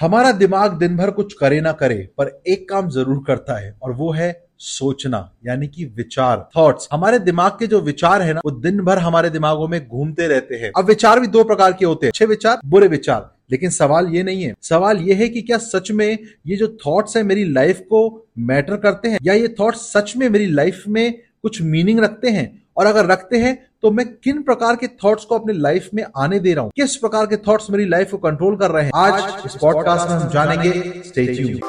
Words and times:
हमारा 0.00 0.32
दिमाग 0.32 0.72
दिन 0.72 0.96
भर 0.96 1.10
कुछ 1.10 1.32
करे 1.32 1.60
ना 1.60 1.72
करे, 1.72 2.08
पर 2.18 2.42
एक 2.48 2.68
काम 2.68 2.88
ज़रूर 2.90 3.24
करता 3.26 3.58
है, 3.58 3.76
और 3.82 3.92
वो 3.92 4.12
है 4.12 4.46
सोचना, 4.58 5.32
यानी 5.46 5.66
कि 5.66 5.84
विचार 5.84 6.48
थॉट्स 6.56 6.88
हमारे 6.92 7.18
दिमाग 7.18 7.50
के 7.50 7.66
जो 7.66 7.80
विचार 7.80 8.22
है 8.22 8.34
ना, 8.34 8.40
वो 8.44 8.50
दिन 8.50 8.80
भर 8.80 8.98
हमारे 8.98 9.30
दिमागों 9.30 9.68
में 9.68 9.88
घूमते 9.88 10.26
रहते 10.28 10.54
हैं। 10.54 10.70
अब 10.76 10.84
विचार 10.84 11.20
भी 11.20 11.26
दो 11.26 11.44
प्रकार 11.44 11.72
के 11.72 11.84
होते 11.84 12.06
हैं, 12.06 12.10
अच्छे 12.10 12.26
विचार, 12.26 12.60
बुरे 12.64 12.88
विचार। 12.88 13.34
लेकिन 13.50 13.70
सवाल 13.70 14.06
ये 14.08 14.22
नहीं 14.22 14.42
है। 14.42 14.54
सवाल 14.62 14.98
ये 14.98 15.14
है 15.14 15.28
कि 15.28 15.42
क्या 15.42 15.58
सच 15.58 15.90
में 15.90 16.18
ये 16.46 16.56
जो 16.56 16.78
थॉट्स 16.86 17.16
है 17.16 17.22
मेरी 17.22 17.44
लाइफ 17.44 17.80
को 17.80 18.28
मैटर 18.38 18.76
करते 18.76 19.08
हैं? 19.08 19.18
या 19.22 19.34
ये 19.34 19.54
थॉट्स 19.60 19.92
सच 19.92 20.16
में 20.16 20.28
मेरी 20.28 20.46
लाइफ 20.46 20.84
में 20.88 21.18
कुछ 21.42 21.62
मीनिंग 21.62 22.00
रखते 22.00 22.30
हैं? 22.30 22.65
और 22.78 22.86
अगर 22.86 23.06
रखते 23.06 23.38
हैं 23.38 23.66
तो 23.82 23.90
मैं 23.90 24.06
किन 24.14 24.42
प्रकार 24.42 24.76
के 24.76 24.86
थॉट्स 24.86 25.24
को 25.24 25.38
अपने 25.38 25.52
लाइफ 25.52 25.88
में 25.94 26.04
आने 26.16 26.38
दे 26.38 26.54
रहा 26.54 26.64
हूँ? 26.64 26.70
किस 26.76 26.96
प्रकार 26.96 27.26
के 27.26 27.36
थॉट्स 27.36 27.70
मेरी 27.70 27.88
लाइफ 27.88 28.10
को 28.10 28.16
कंट्रोल 28.16 28.56
कर 28.56 28.70
रहे 28.70 28.84
हैं? 28.84 28.90
आज 28.94 29.46
इस 29.46 29.56
पॉडकास्ट 29.60 30.10
में 30.10 30.16
हम 30.16 30.28
जानेंगे 30.28 31.02
stay 31.06 31.26
tuned 31.26 31.60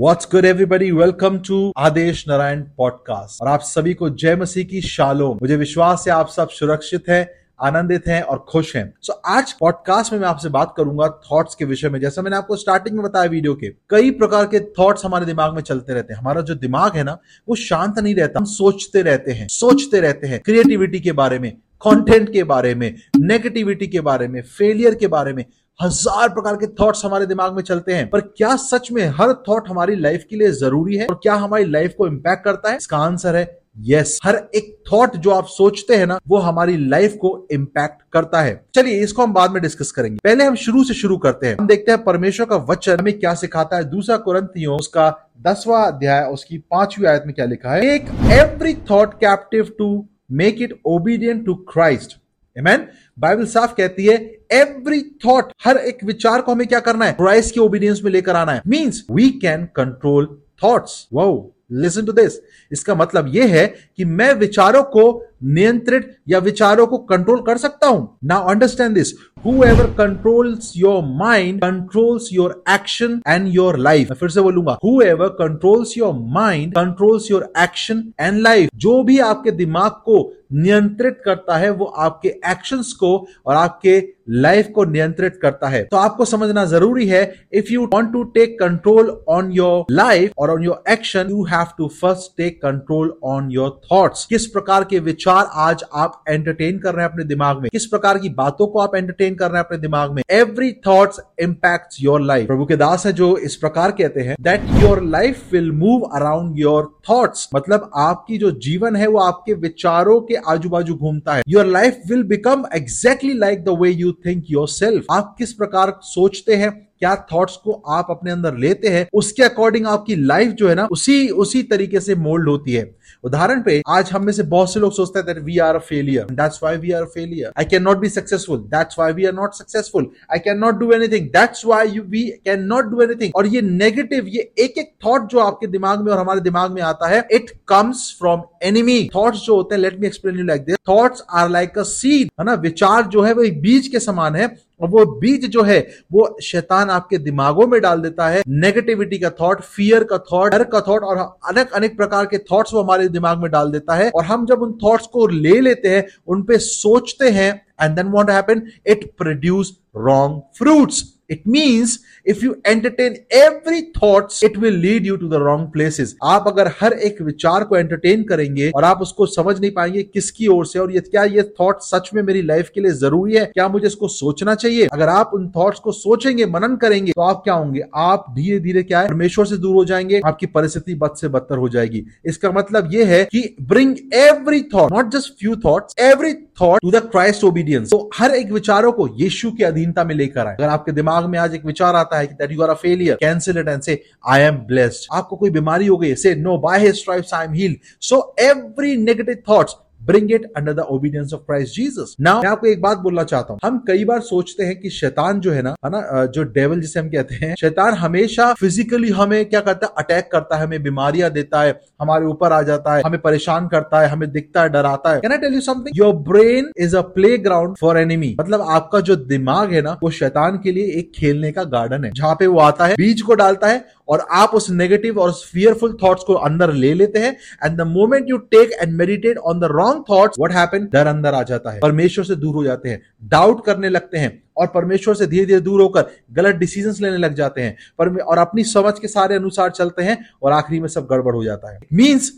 What's 0.00 0.26
good, 0.26 0.44
everybody? 0.44 0.88
Welcome 0.92 1.38
to 1.50 1.72
Aadesh 1.76 2.24
Narayan 2.28 2.60
podcast 2.76 3.42
और 3.42 3.48
आप 3.48 3.60
सभी 3.60 3.94
को 3.94 4.10
जय 4.10 4.36
मसीह 4.36 4.64
की 4.64 4.80
शालो 4.80 5.32
मुझे 5.42 5.56
विश्वास 5.56 6.04
है 6.08 6.12
आप 6.14 6.28
सब 6.28 6.48
सुरक्षित 6.48 7.04
हैं। 7.08 7.43
आनंदित 7.60 8.06
हैं 8.06 8.20
और 8.22 8.44
खुश 8.48 8.74
हैं। 8.76 8.92
सो 9.02 9.12
so, 9.12 9.18
आज 9.26 9.52
पॉडकास्ट 9.52 10.12
में 10.12 10.18
मैं 10.20 10.28
आपसे 10.28 10.48
बात 10.48 10.74
करूँगा 10.76 11.08
थॉट्स 11.24 11.54
के 11.54 11.64
विषय 11.64 11.88
में। 11.88 12.00
जैसा 12.00 12.22
मैंने 12.22 12.36
आपको 12.36 12.56
स्टार्टिंग 12.56 12.96
में 12.96 13.04
बताया 13.04 13.30
वीडियो 13.30 13.54
के 13.54 13.68
कई 13.90 14.10
प्रकार 14.10 14.46
के 14.46 14.60
थॉट्स 14.78 15.04
हमारे 15.04 15.26
दिमाग 15.26 15.54
में 15.54 15.62
चलते 15.62 15.94
रहते 15.94 16.14
हैं। 16.14 16.20
हमारा 16.20 16.40
जो 16.40 16.54
दिमाग 16.54 16.96
है 16.96 17.04
ना 17.04 17.18
वो 17.48 17.54
शांत 17.56 17.98
नहीं 17.98 18.14
रहता। 18.14 18.38
हम 18.38 18.44
सोचते 18.46 19.02
रहते 19.02 19.32
हैं 19.32 19.48
सोचते 19.48 20.00
रहते 20.00 20.26
हैं 20.26 20.40
क्रिएटिविटी 20.40 21.00
के 21.00 21.12
बारे 21.12 21.38
में 21.38 21.50
कंटेंट 21.82 22.32
के 22.32 22.42
बारे 22.44 22.74
में 22.74 22.94
नेगेटिविटी 23.16 23.86
के 23.86 24.00
बारे 24.00 24.28
में 24.28 24.40
फेलियर 24.42 24.94
के 24.94 25.06
बारे 25.06 25.32
में। 25.32 25.44
हज़ार 25.80 26.28
प्रकार 26.28 26.56
के 26.56 26.66
थॉट्स 26.80 27.04
हमारे 27.04 27.26
दिमाग 27.26 27.54
में 27.54 27.62
चलते 27.62 27.94
हैं। 27.94 28.08
पर 28.10 28.20
क्या 28.20 28.54
सच 28.56 28.90
में 28.92 29.06
हर 29.10 29.32
थॉट 29.48 29.68
हमारी 29.68 29.96
लाइफ 29.96 30.24
के 30.30 30.36
लिए 30.36 30.50
ज़रूरी 30.52 30.96
है? 30.96 31.06
और 31.06 31.18
क्या 31.22 31.34
हमारी 31.34 31.64
लाइफ 31.64 31.94
को 31.98 32.06
इम्पैक्ट 32.06 32.44
करता 32.44 32.70
है? 32.70 32.76
इसका 32.76 32.96
आंसर 32.96 33.36
है 33.36 33.44
यस 33.80 34.20
हर 34.24 34.48
एक 34.54 34.82
थॉट 34.92 35.16
जो 35.16 35.30
आप 35.30 35.46
सोचते 35.46 35.96
हैं 35.96 36.06
ना, 36.06 36.20
वो 36.28 36.38
हमारी 36.38 36.76
लाइफ 36.76 37.16
को 37.16 37.48
इम्पैक्ट 37.52 38.02
करता 38.12 38.42
है। 38.42 38.66
चलिए, 38.74 39.02
इसको 39.02 39.22
हम 39.22 39.32
बाद 39.32 39.50
में 39.50 39.62
डिस्कस 39.62 39.92
करेंगे। 39.92 40.18
पहले 40.24 40.44
हम 40.44 40.54
शुरू 40.54 40.84
से 40.84 40.94
शुरू 40.94 41.16
करते 41.16 41.46
हैं। 41.46 41.56
हम 41.60 41.66
देखते 41.66 41.92
हैं 41.92 42.04
परमेश्वर 42.04 42.46
का 42.46 42.56
वचन 42.56 42.96
हमें 42.98 43.18
क्या 43.18 43.34
सिखाता 43.34 43.76
है। 43.76 43.84
दूसरा 43.84 44.16
कुरंतियों 44.16 44.78
उसका 44.78 45.30
दसवां 45.42 45.92
अध्याय, 45.92 46.24
उसकी 46.24 46.58
पांचवी 46.58 47.06
आयत 47.06 47.22
में 47.26 47.34
क्या 47.34 47.46
लिखा 47.46 47.70
है? 47.70 47.82
एक 47.82 48.06
every 48.26 48.74
thought 48.74 49.14
captive 49.14 49.72
to 49.78 50.08
make 50.32 50.62
it 50.62 50.80
obedient 50.86 51.46
to 51.46 51.54
Christ 51.54 52.18
Amen? 52.60 52.78
Bible 53.18 53.46
साफ़ 53.46 53.74
कहती 53.74 54.06
है 54.06 54.14
एवरी 54.52 55.18
थॉट 55.26 55.52
हर 55.64 55.76
एक 55.76 56.04
विचार 56.04 56.40
को 56.40 56.52
हमें 56.52 56.66
क्या 56.66 56.80
करना 56.80 57.04
है? 57.04 57.12
क्राइस्ट 57.12 57.54
की 57.54 57.60
ओबीडियंस 57.60 58.00
में 58.04 58.12
लेकर 58.12 58.36
आना 58.36 58.52
है। 58.52 58.62
Means 58.66 59.06
we 59.10 59.30
can 59.30 59.64
control 59.64 60.42
thoughts 60.64 61.08
वो 61.12 61.53
लिसन 61.70 62.06
टू 62.06 62.12
दिस 62.12 62.38
इसका 62.72 62.94
मतलब 62.94 63.28
यह 63.28 63.54
है 63.54 63.66
कि 63.96 64.04
मैं 64.04 64.32
विचारों 64.34 64.82
को 64.82 65.04
नियंत्रित 65.40 66.10
या 66.28 66.38
विचारों 66.38 66.86
को 66.86 66.98
कंट्रोल 66.98 67.40
कर 67.46 67.58
सकता 67.58 67.86
हूँ। 67.86 68.18
Now 68.24 68.48
understand 68.50 68.94
this 68.94 69.12
whoever 69.44 69.86
controls 69.96 70.68
your 70.74 71.00
mind 71.16 71.58
controls 71.62 72.28
your 72.32 72.46
action 72.66 73.16
and 73.32 73.50
your 73.56 73.72
life. 73.78 74.10
मैं 74.10 74.16
फिर 74.16 74.28
से 74.28 74.40
बोलूँगा, 74.40 74.76
whoever 74.84 75.28
controls 75.40 75.96
your 75.98 76.14
mind 76.34 76.74
controls 76.74 77.30
your 77.30 77.52
action 77.62 78.02
and 78.20 78.40
life 78.42 78.70
जो 78.76 79.02
भी 79.02 79.18
आपके 79.18 79.50
दिमाग 79.50 79.90
को 80.06 80.32
नियंत्रित 80.52 81.20
करता 81.24 81.56
है, 81.56 81.70
वो 81.70 81.84
आपके 81.84 82.28
एक्शंस 82.28 82.92
को 82.92 83.16
और 83.46 83.54
आपके 83.56 84.02
लाइफ 84.30 84.68
को 84.74 84.84
नियंत्रित 84.84 85.38
करता 85.42 85.68
है। 85.68 85.82
तो 85.84 85.96
आपको 85.96 86.24
समझना 86.24 86.64
ज़रूरी 86.64 87.06
है 87.08 87.22
if 87.54 87.72
you 87.72 87.86
want 87.94 88.12
to 88.12 88.22
take 88.34 88.58
control 88.60 89.10
on 89.28 89.50
your 89.52 89.84
life 89.90 90.32
और 90.38 90.50
on 90.50 90.62
your 90.64 90.82
action 90.92 91.30
you 91.30 91.44
have 91.44 91.66
to 91.78 91.88
first 92.00 92.36
take 92.36 92.60
control 92.62 93.14
on 93.24 93.50
your 93.50 93.80
thoughts 93.92 94.24
किस 94.26 94.46
प्रकार 94.46 94.84
के 94.84 94.98
विचार 94.98 95.23
आज 95.32 95.84
आप 95.94 96.24
एंटरटेन 96.28 96.78
कर 96.78 96.94
रहे 96.94 97.04
हैं 97.04 97.12
अपने 97.12 97.24
दिमाग 97.24 97.60
में। 97.60 97.68
किस 97.70 97.86
प्रकार 97.86 98.18
की 98.18 98.28
बातों 98.28 98.66
को 98.66 98.78
आप 98.78 98.96
एंटरटेन 98.96 99.34
कर 99.34 99.50
रहे 99.50 99.58
हैं 99.58 99.64
अपने 99.64 99.78
दिमाग 99.78 100.12
में? 100.12 100.22
Every 100.30 100.72
thought 100.72 101.10
impact 101.40 101.96
your 102.00 102.20
life 102.20 102.46
प्रभु 102.46 102.64
के 102.64 102.76
दास 102.76 103.06
है 103.06 103.12
जो 103.12 103.36
इस 103.36 103.56
प्रकार 103.56 103.90
कहते 103.90 104.20
हैं 104.20 104.36
that 104.40 104.60
your 104.82 105.02
life 105.02 105.52
will 105.52 105.72
move 105.72 106.00
around 106.00 106.58
your 106.58 107.00
thoughts 107.10 107.48
मतलब 107.54 107.90
आपकी 107.96 108.38
जो 108.38 108.50
जीवन 108.50 108.96
है 108.96 109.06
वो 109.06 109.18
आपके 109.18 109.54
विचारों 109.54 110.20
के 110.20 110.34
आजू 110.34 110.68
बाजू 110.68 110.94
घूमता 110.94 111.34
है। 111.34 111.42
Your 111.48 111.66
life 111.66 112.02
will 112.08 112.22
become 112.22 112.64
exactly 112.74 113.34
like 113.34 113.64
the 113.64 113.68
way 113.68 113.90
you 113.90 114.12
think 114.12 114.44
your 114.50 115.04
आप 115.10 115.34
किस 115.38 115.52
प्रकार 115.52 115.98
सोचते 116.02 116.54
हैं? 116.54 116.88
क्या 117.04 117.14
थॉट्स 117.32 117.56
को 117.56 117.72
आप 117.90 118.06
अपने 118.10 118.30
अंदर 118.30 118.56
लेते 118.56 118.88
हैं, 118.88 119.06
उसके 119.14 119.42
अकॉर्डिंग 119.42 119.86
आपकी 119.86 120.14
लाइफ 120.16 120.52
जो 120.52 120.68
है 120.68 120.74
ना, 120.74 120.86
उसी 120.90 121.28
उसी 121.28 121.62
तरीके 121.62 122.00
से 122.00 122.14
मोल्ड 122.14 122.48
होती 122.48 122.72
है। 122.72 122.84
उदाहरण 123.24 123.62
पे, 123.62 123.82
आज 123.88 124.10
हम 124.12 124.24
में 124.24 124.32
से 124.32 124.42
बहुत 124.42 124.72
से 124.74 124.80
लोग 124.80 124.92
सोचते 124.92 125.18
हैं 125.18 125.40
we 125.40 125.58
are 125.58 125.74
a 125.74 125.78
failure 125.78 126.26
that's 126.30 126.60
why 126.62 126.76
we 126.76 126.90
are 126.90 127.02
a 127.02 127.06
failure 127.06 127.52
I 127.58 127.64
can 127.64 127.82
not 127.82 127.96
be 127.96 128.08
successful 128.08 128.58
that's 128.58 128.98
why 128.98 129.12
we 129.12 129.24
are 129.24 129.32
not 129.32 129.54
successful 129.54 130.06
I 130.32 130.38
can 130.38 130.58
not 130.58 130.74
do 130.74 130.90
anything 130.92 131.26
that's 131.28 131.66
why 131.66 131.88
you 131.88 132.02
we 132.02 132.22
can 132.44 132.62
not 132.64 132.84
do 132.84 133.00
anything 133.02 133.32
और 133.36 133.46
ये 133.46 133.62
negative 133.62 134.26
ये 134.26 134.50
एक 134.58 134.78
एक 134.78 134.92
thought 135.06 135.28
जो 135.28 135.38
आपके 135.38 135.66
दिमाग 135.66 136.00
में 136.00 136.12
और 136.12 136.18
हमारे 136.18 136.40
दिमाग 136.40 136.72
में 136.72 136.82
आता 136.82 137.08
है 137.08 137.26
it 137.32 137.50
comes 137.68 138.16
from 138.18 138.42
enemy 138.62 139.10
thoughts 139.16 139.38
जो 139.38 139.56
होते 139.56 139.74
हैं 139.74 139.82
let 139.82 140.00
me 140.00 140.06
explain 140.06 140.38
you 140.38 140.44
like 140.44 140.64
this 140.64 140.76
thoughts 140.88 141.22
are 141.30 141.48
like 141.50 141.78
a 141.78 141.82
seed 141.82 142.30
है 142.40 142.44
ना? 142.44 142.54
विचार 142.54 143.02
जो 143.06 143.22
है, 143.22 143.32
वो 143.32 143.42
एक 143.42 143.60
बीज 143.60 143.88
के 143.88 144.00
समान 144.00 144.34
है 144.34 144.46
और 144.80 144.88
वो 144.88 145.04
बीज 145.18 145.46
जो 145.46 145.62
है, 145.62 145.78
वो 146.12 146.36
शैतान 146.42 146.90
आपके 146.90 147.18
दिमागों 147.18 147.66
में 147.66 147.80
डाल 147.80 148.00
देता 148.00 148.28
है। 148.28 148.42
नेगेटिविटी 148.48 149.18
का 149.18 149.30
थॉट 149.30 149.60
फियर 149.62 150.04
का 150.04 150.18
थॉट 150.32 150.52
डर 150.52 150.64
का 150.64 150.80
थॉट 150.80 151.02
और 151.02 151.18
अनेक 151.48 151.72
अनेक 151.72 151.96
प्रकार 151.96 152.26
के 152.26 152.38
थॉट्स 152.52 152.74
वो 152.74 152.82
हमारे 152.82 153.08
दिमाग 153.08 153.38
में 153.38 153.50
डाल 153.50 153.70
देता 153.72 153.94
है। 153.94 154.10
और 154.10 154.24
हम 154.24 154.46
जब 154.46 154.62
उन 154.62 154.78
थॉट्स 154.84 155.06
को 155.06 155.26
ले 155.26 155.60
लेते 155.60 155.88
हैं, 155.88 156.06
उन 156.26 156.42
पे 156.42 156.58
सोचते 156.58 157.30
हैं 157.30 157.50
and 157.82 157.96
then 157.96 158.06
won't 158.08 158.30
happen 158.30 158.62
it 158.86 159.10
produce 159.18 159.76
wrong 159.96 160.40
fruits 160.58 161.02
it 161.30 161.42
means 161.48 161.98
if 162.26 162.44
you 162.44 162.54
entertain 162.66 163.16
every 163.32 163.82
thoughts 164.02 164.42
it 164.44 164.58
will 164.58 164.76
lead 164.76 165.06
you 165.06 165.16
to 165.16 165.28
the 165.28 165.34
wrong 165.34 165.68
places 165.68 166.16
आप 166.24 166.44
अगर 166.46 166.70
हर 166.80 166.92
एक 166.92 167.22
विचार 167.22 167.64
को 167.64 167.76
एंटरटेन 167.76 168.22
करेंगे 168.22 168.70
और 168.70 168.84
आप 168.84 169.02
उसको 169.02 169.26
समझ 169.26 169.58
नहीं 169.60 169.70
पाएँगे 169.70 170.02
किसकी 170.02 170.46
ओर 170.46 170.66
से 170.66 170.78
और 170.78 170.92
ये 170.92 171.00
क्या 171.00 171.24
ये 171.24 171.42
थॉट 171.60 171.80
सच 171.80 172.10
में 172.14 172.22
मेरी 172.22 172.42
लाइफ 172.42 172.70
के 172.74 172.80
लिए 172.80 172.92
ज़रूरी 172.92 173.34
है? 173.34 173.44
क्या 173.44 173.68
मुझे 173.68 173.86
इसको 173.86 174.08
सोचना 174.08 174.54
चाहिए? 174.54 174.86
अगर 174.92 175.08
आप 175.08 175.30
उन 175.34 175.48
थॉट्स 175.56 175.80
को 175.80 175.92
सोचेंगे, 175.92 176.46
मनन 176.46 176.76
करेंगे 176.76 177.12
तो 177.12 177.22
आप 177.22 177.40
क्या 177.44 177.54
होंगे? 177.54 177.82
आप 177.94 178.26
धीरे 178.30 178.58
धीरे 178.60 178.82
क्या 178.82 179.00
है? 179.00 179.08
परमेश्वर 179.08 179.46
से 179.46 179.56
दूर 179.56 179.74
हो 179.74 179.84
जाएँगे, 179.84 180.20
आपकी 180.24 180.46
परिस्थिति 180.46 180.94
बद 180.94 181.14
से 181.20 181.28
बदतर 181.28 181.56
हो 181.56 181.68
जाएगी। 181.68 182.04
इसका 182.26 182.50
मतलब 182.50 182.88
ये 182.92 183.04
है 183.04 183.22
कि 183.24 183.56
bring 183.62 183.96
every 184.14 184.60
thought 184.74 184.92
not 184.92 185.10
just 185.12 185.32
few 185.32 185.56
thought 185.56 186.00
every 186.00 186.34
thought 186.60 186.80
to 186.82 186.90
the 186.90 186.96
Christ 186.96 187.44
obedience 187.44 187.90
तो 187.90 188.10
हर 188.14 188.30
एक 188.30 188.52
विचारों 188.52 188.92
को 188.92 189.08
यीशु 189.18 189.50
की 189.50 189.64
अधीनता 189.64 190.04
में 190.04 190.14
लेकर 190.14 190.46
आए। 190.46 190.54
अगर 190.54 190.68
आपके 190.68 190.92
दिमाग 190.92 191.24
में 191.24 191.38
आज 191.38 191.54
एक 191.54 191.64
विचार 191.64 191.96
आता 191.96 192.18
है 192.18 192.26
कि 192.26 192.34
that 192.34 192.52
you 192.52 192.62
are 192.62 192.70
a 192.70 192.74
failure 192.74 193.16
cancel 193.16 193.58
it 193.58 193.68
and 193.68 193.82
say 193.82 194.02
I 194.28 194.40
am 194.40 194.56
blessed 194.66 195.06
आपको 195.12 195.36
कोई 195.36 195.50
बीमारी 195.50 195.86
हो 195.86 195.96
गई 195.96 196.14
say 196.14 196.34
no 196.34 196.58
by 196.58 196.80
his 196.80 196.94
stripes 196.94 197.34
I 197.34 197.46
am 197.46 197.52
healed 197.52 197.76
so 198.00 198.34
every 198.40 198.96
negative 198.96 199.42
thoughts 199.48 199.76
bring 200.04 200.32
it 200.32 200.44
under 200.56 200.72
the 200.72 200.86
obedience 200.90 201.32
of 201.34 201.40
Christ 201.42 201.76
Jesus 201.76 202.14
now 202.20 202.42
मैं 202.42 202.50
आपको 202.50 202.66
एक 202.66 202.80
बात 202.82 202.98
बोलना 202.98 203.22
चाहता 203.24 203.52
हूँ। 203.52 203.60
हम 203.64 203.78
कई 203.88 204.04
बार 204.04 204.20
सोचते 204.22 204.64
हैं 204.64 204.78
कि 204.80 204.90
शैतान 204.90 205.40
जो 205.40 205.52
है 205.52 205.62
ना 205.62 205.74
है 205.84 205.90
ना 205.90 206.24
जो 206.26 206.42
डेवल 206.54 206.80
जिसे 206.80 207.00
हम 207.00 207.08
कहते 207.08 207.34
हैं, 207.36 207.54
शैतान 207.56 207.94
हमेशा 207.94 208.52
फिजिकली 208.54 209.10
हमें 209.12 209.44
क्या 209.46 209.60
करता 209.60 209.86
है? 209.86 209.92
अटैक 209.98 210.28
करता 210.32 210.56
है, 210.56 210.64
हमें 210.64 210.82
बीमारियाँ 210.82 211.30
देता 211.30 211.62
है, 211.62 211.78
हमारे 212.02 212.26
ऊपर 212.26 212.52
आ 212.52 212.60
जाता 212.62 212.94
है, 212.94 213.02
हमें 213.02 213.20
परेशान 213.20 213.68
करता 213.68 214.00
है, 214.00 214.08
हमें 214.08 214.30
दिखता 214.32 214.62
है, 214.62 214.68
डराता 214.68 215.14
है। 215.14 215.20
Can 215.20 215.32
I 215.32 215.38
tell 215.38 215.54
you 215.54 215.60
something 215.60 215.96
your 215.96 216.14
brain 216.28 216.70
is 216.78 216.96
a 216.96 217.00
playground 217.38 217.76
for 217.76 217.98
enemy 217.98 218.34
मतलब 218.40 218.62
आपका 218.70 219.00
जो 219.00 219.16
दिमाग 219.16 219.72
है 219.72 219.82
ना, 219.82 219.98
वो 220.02 220.10
शैतान 220.12 220.60
के 220.64 220.72
लिए 220.72 220.92
एक 220.98 221.12
खेलने 221.14 221.52
का 221.52 221.64
गार्डन 221.74 222.04
है। 222.04 222.12
जहाँ 222.12 222.34
पे 222.34 222.46
वो 222.46 222.58
आता 222.60 222.86
है, 222.86 222.94
बीज 222.94 223.22
को 223.22 223.34
डालता 223.34 223.66
है 223.66 223.84
और 224.08 224.26
आप 224.32 224.50
उस 224.54 224.70
नेगेटिव 224.70 225.18
और 225.18 225.32
फियरफुल 225.44 225.96
थॉट्स 226.02 226.24
को 226.24 226.34
अंदर 226.34 226.72
ले 226.72 226.92
लेते 226.94 227.18
हैं 227.18 227.36
and 227.64 227.76
the 227.78 227.86
moment 227.86 228.26
you 228.28 228.36
take 228.50 228.72
and 228.72 228.92
meditate 228.92 229.38
on 229.38 229.60
the 229.60 229.68
wrong 229.72 230.04
thoughts 230.10 230.38
what 230.38 230.52
happen 230.52 230.88
डर 230.92 231.06
अंदर 231.06 231.34
आ 231.34 231.42
जाता 231.42 231.70
है। 231.70 231.80
परमेश्वर 231.80 232.24
से 232.24 232.36
दूर 232.36 232.54
हो 232.54 232.64
जाते 232.64 232.88
हैं 232.88 233.00
डाउट 233.24 233.64
करने 233.66 233.88
लगते 233.88 234.18
हैं, 234.18 234.42
और 234.56 234.66
परमेश्वर 234.66 235.14
से 235.14 235.26
धीरे 235.26 235.44
धीरे 235.46 235.60
दूर 235.60 235.80
होकर 235.80 236.10
गलत 236.32 236.54
डिसीजंस 236.54 237.00
लेने 237.00 237.16
लग 237.16 237.34
जाते 237.34 237.60
हैं। 237.60 237.76
पर 237.98 238.16
और 238.16 238.38
अपनी 238.38 238.64
समझ 238.64 238.98
के 238.98 239.08
सारे 239.08 239.34
अनुसार 239.34 239.70
चलते 239.70 240.02
हैं, 240.02 240.18
और 240.42 240.52
आखिरी 240.52 240.80
में 240.80 240.88
सब 240.88 241.06
गड़बड़ 241.10 241.34
हो 241.34 241.44
जाता 241.44 241.74
है। 241.74 241.80
मीन्स 241.92 242.32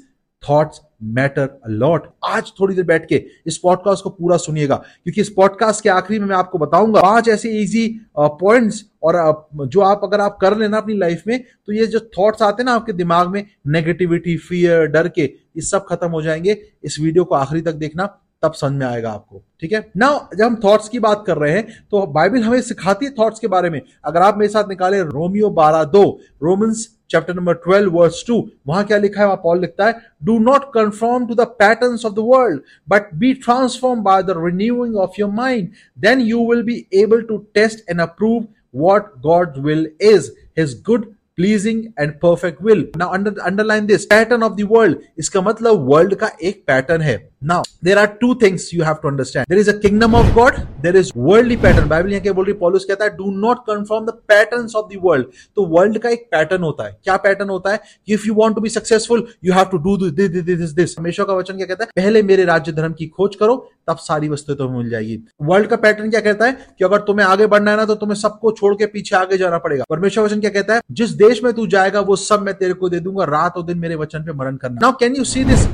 थॉट्स 0.49 0.81
मैटर 1.03 1.49
अलॉट 1.65 2.07
आज 2.25 2.53
थोड़ी 2.61 2.75
देर 2.75 2.85
बैठ 2.85 3.09
के 3.09 3.25
इस 3.47 3.59
पॉडकास्ट 3.59 4.05
को 4.05 4.11
पूरा 4.11 4.37
सुनिएगा, 4.37 4.77
क्योंकि 4.77 5.21
इस 5.21 5.29
पॉडकास्ट 5.29 5.83
के 5.83 5.89
आखिरी 5.89 6.19
में 6.19 6.27
मैं 6.27 6.37
आपको 6.37 6.59
बताऊँगा 6.59 7.03
पाँच 7.03 7.29
ऐसे 7.29 7.51
इजी 7.51 8.01
पॉइंट्स 8.19 8.85
और 9.03 9.49
जो 9.67 9.81
आप 9.81 10.01
अगर 10.05 10.21
आप 10.21 10.39
कर 10.41 10.57
लेना 10.57 10.77
अपनी 10.77 10.97
लाइफ 10.99 11.23
में 11.27 11.43
तो 11.67 11.73
ये 11.73 11.87
जो 11.87 12.01
थॉट्स 12.19 12.43
आते 12.43 12.63
हैं 12.63 12.65
ना 12.65 12.75
आपके 12.75 12.93
दिमाग 12.93 13.29
में 13.29 13.45
नेगेटिविटी 13.67 14.37
फियर 14.37 14.87
डर 14.87 15.09
के, 15.09 15.23
ये 15.23 15.61
सब 15.61 15.87
खत्म 15.87 16.09
हो 16.09 16.23
जाएँगे। 16.23 16.63
इस 16.85 16.99
वीडियो 17.01 17.25
को 17.25 17.35
आखिरी 17.35 17.61
तक 17.61 17.73
देखना। 17.73 18.19
तब 18.43 18.53
समझ 18.53 18.73
में 18.73 18.87
आएगा 18.87 19.11
आपको, 19.11 19.43
ठीक 19.61 19.73
है? 19.73 19.81
ना 19.97 20.29
जब 20.35 20.45
हम 20.45 20.55
थॉट्स 20.65 20.89
की 20.89 20.99
बात 20.99 21.23
कर 21.27 21.37
रहे 21.39 21.53
हैं 21.53 21.67
तो 21.91 22.07
बाइबल 22.09 22.43
हमें 22.43 22.61
सिखाती 22.63 23.07
है 23.07 23.13
थॉट्स 23.19 23.39
के 23.41 23.47
बारे 23.49 23.71
में। 23.71 23.81
अगर 24.05 24.23
आप 24.23 24.39
मेरे 24.39 24.53
साथ 24.53 24.69
निकाले 24.69 25.01
रोमियो 25.03 25.51
बारह 25.53 25.85
दो 25.87 26.05
Romans 26.43 26.87
chapter 27.11 27.35
number 27.35 27.55
twelve 27.57 27.93
verse 27.93 28.25
two 28.27 28.43
वहाँ 28.67 28.85
क्या 28.85 28.99
लिखा 28.99 29.21
है? 29.21 29.27
वहाँ 29.27 29.41
पॉल 29.43 29.61
लिखता 29.61 29.87
है 29.87 30.01
do 30.25 30.39
not 30.41 30.65
conform 30.75 31.27
to 31.27 31.35
the 31.35 31.47
pattern 31.59 31.99
of 32.05 32.15
the 32.15 32.29
world 32.29 32.61
but 32.89 33.15
be 33.15 33.33
transform 33.45 34.03
by 34.05 34.23
the 34.23 34.35
renewing 34.39 34.97
of 34.99 35.21
your 35.21 35.31
mind 35.33 35.69
then 35.99 36.21
you 36.23 36.49
will 36.51 36.63
be 36.63 36.85
able 37.03 37.23
to 37.29 37.37
test 37.55 37.91
and 37.91 38.01
approve 38.01 38.47
what 38.77 39.13
God 39.23 39.59
will 39.67 39.89
is 40.15 40.31
his 40.59 40.83
good 40.87 41.15
pleasing 41.39 41.83
and 42.01 42.13
perfect 42.21 42.63
will 42.63 42.87
now 42.97 43.15
underline 43.15 43.87
this 43.87 44.05
pattern 44.07 44.43
of 44.43 44.53
the 44.53 44.67
world 44.71 44.99
इसका 45.19 45.41
मतलब 45.41 45.89
world 45.89 46.15
का 46.15 46.31
एक 46.43 46.63
pattern 46.67 47.03
है। 47.03 47.17
Now, 47.47 47.63
there 47.81 47.97
are 47.97 48.09
two 48.13 48.35
things 48.35 48.73
you 48.73 48.83
have 48.83 49.01
to 49.03 49.07
understand. 49.07 49.47
There 49.49 49.59
is 49.59 49.69
a 49.69 49.79
kingdom 49.79 50.17
of 50.17 50.35
God, 50.35 50.67
there 50.83 50.97
is 50.97 51.13
worldly 51.27 51.57
pattern. 51.57 51.89
Bible 51.89 52.11
यहाँ 52.11 52.23
क्या 52.23 52.33
बोल 52.33 52.45
रही 52.45 52.55
पॉलुस 52.63 52.85
कहता 52.85 53.05
है 53.05 53.11
do 53.17 53.31
not 53.37 53.59
conform 53.67 54.07
the 54.07 54.11
pattern 54.29 54.67
of 54.77 54.87
the 54.87 54.99
world 55.05 55.27
तो 55.57 55.67
वर्ल्ड 55.75 55.99
का 55.99 56.11
एक 56.11 56.27
पैटर्न 56.33 56.63
होता 56.63 56.87
है 56.87 56.97
क्या 57.05 57.17
पैटर्न 57.27 57.49
होता 57.49 57.73
है 57.73 57.81
if 58.09 58.27
you 58.27 58.35
want 58.35 58.55
to 58.55 58.61
be 58.61 58.69
successful 58.69 59.27
you 59.45 59.53
have 59.55 59.65
to 59.73 59.79
do 59.85 59.97
this 60.11 60.71
this 60.73 60.95
हमेशा 60.99 61.25
का 61.25 61.35
वचन 61.35 61.57
क्या 61.57 61.67
कहता 61.67 61.85
है 61.85 61.91
पहले 61.97 62.23
मेरे 62.23 62.45
राज्य 62.45 62.73
धर्म 62.73 62.93
की 62.93 63.07
खोज 63.09 63.37
करो 63.41 63.57
तब 63.89 63.97
सारी 63.99 64.29
वस्तुएँ 64.29 64.59
तुम्हें 64.59 64.79
मिल 64.79 64.91
जाएगी 64.91 65.19
वर्ल्ड 65.43 65.69
का 65.69 65.77
पैटर्न 65.77 66.11
क्या 66.11 66.21
कहता 66.21 66.47
है 66.47 66.53
कि 66.79 66.85
अगर 66.85 67.01
तुम्हें 67.07 67.27
आगे 67.27 67.47
बढ़ना 67.47 67.71
है 67.71 67.77
ना 67.77 67.85
तो 67.85 67.95
तुम्हें 67.95 68.17
सबको 68.17 68.53
छोड़ 68.53 68.75
के 68.75 68.87
पीछे 68.97 69.17
आगे 69.17 69.39
जाना 69.39 69.59
पड़ेगा 69.69 69.85
परमेश्वर 69.91 70.25
वचन 70.25 70.41
क्या 70.41 70.51
कहता 70.51 70.75
है 70.75 70.81
जिस 70.93 71.11
देश 71.23 71.45
में 71.45 71.53
तू 71.53 71.67
जाएगा 71.77 72.01
वो 72.11 72.17
सब 72.25 72.43
मैं 72.43 72.55
तेरे 72.55 72.75
को 72.75 72.89
दे 72.89 73.01
दूँगा 73.01 73.25
रात 73.31 73.57
और 73.57 73.67
दिन 73.67 73.79
मेरे 73.79 73.97
वचन 73.97 74.25
पे 74.25 74.33
मरण 74.35 74.57
करना 74.57 74.79
now 74.83 74.97
can 75.01 75.17
you 75.17 75.25
see 75.27 75.45
this 75.45 75.67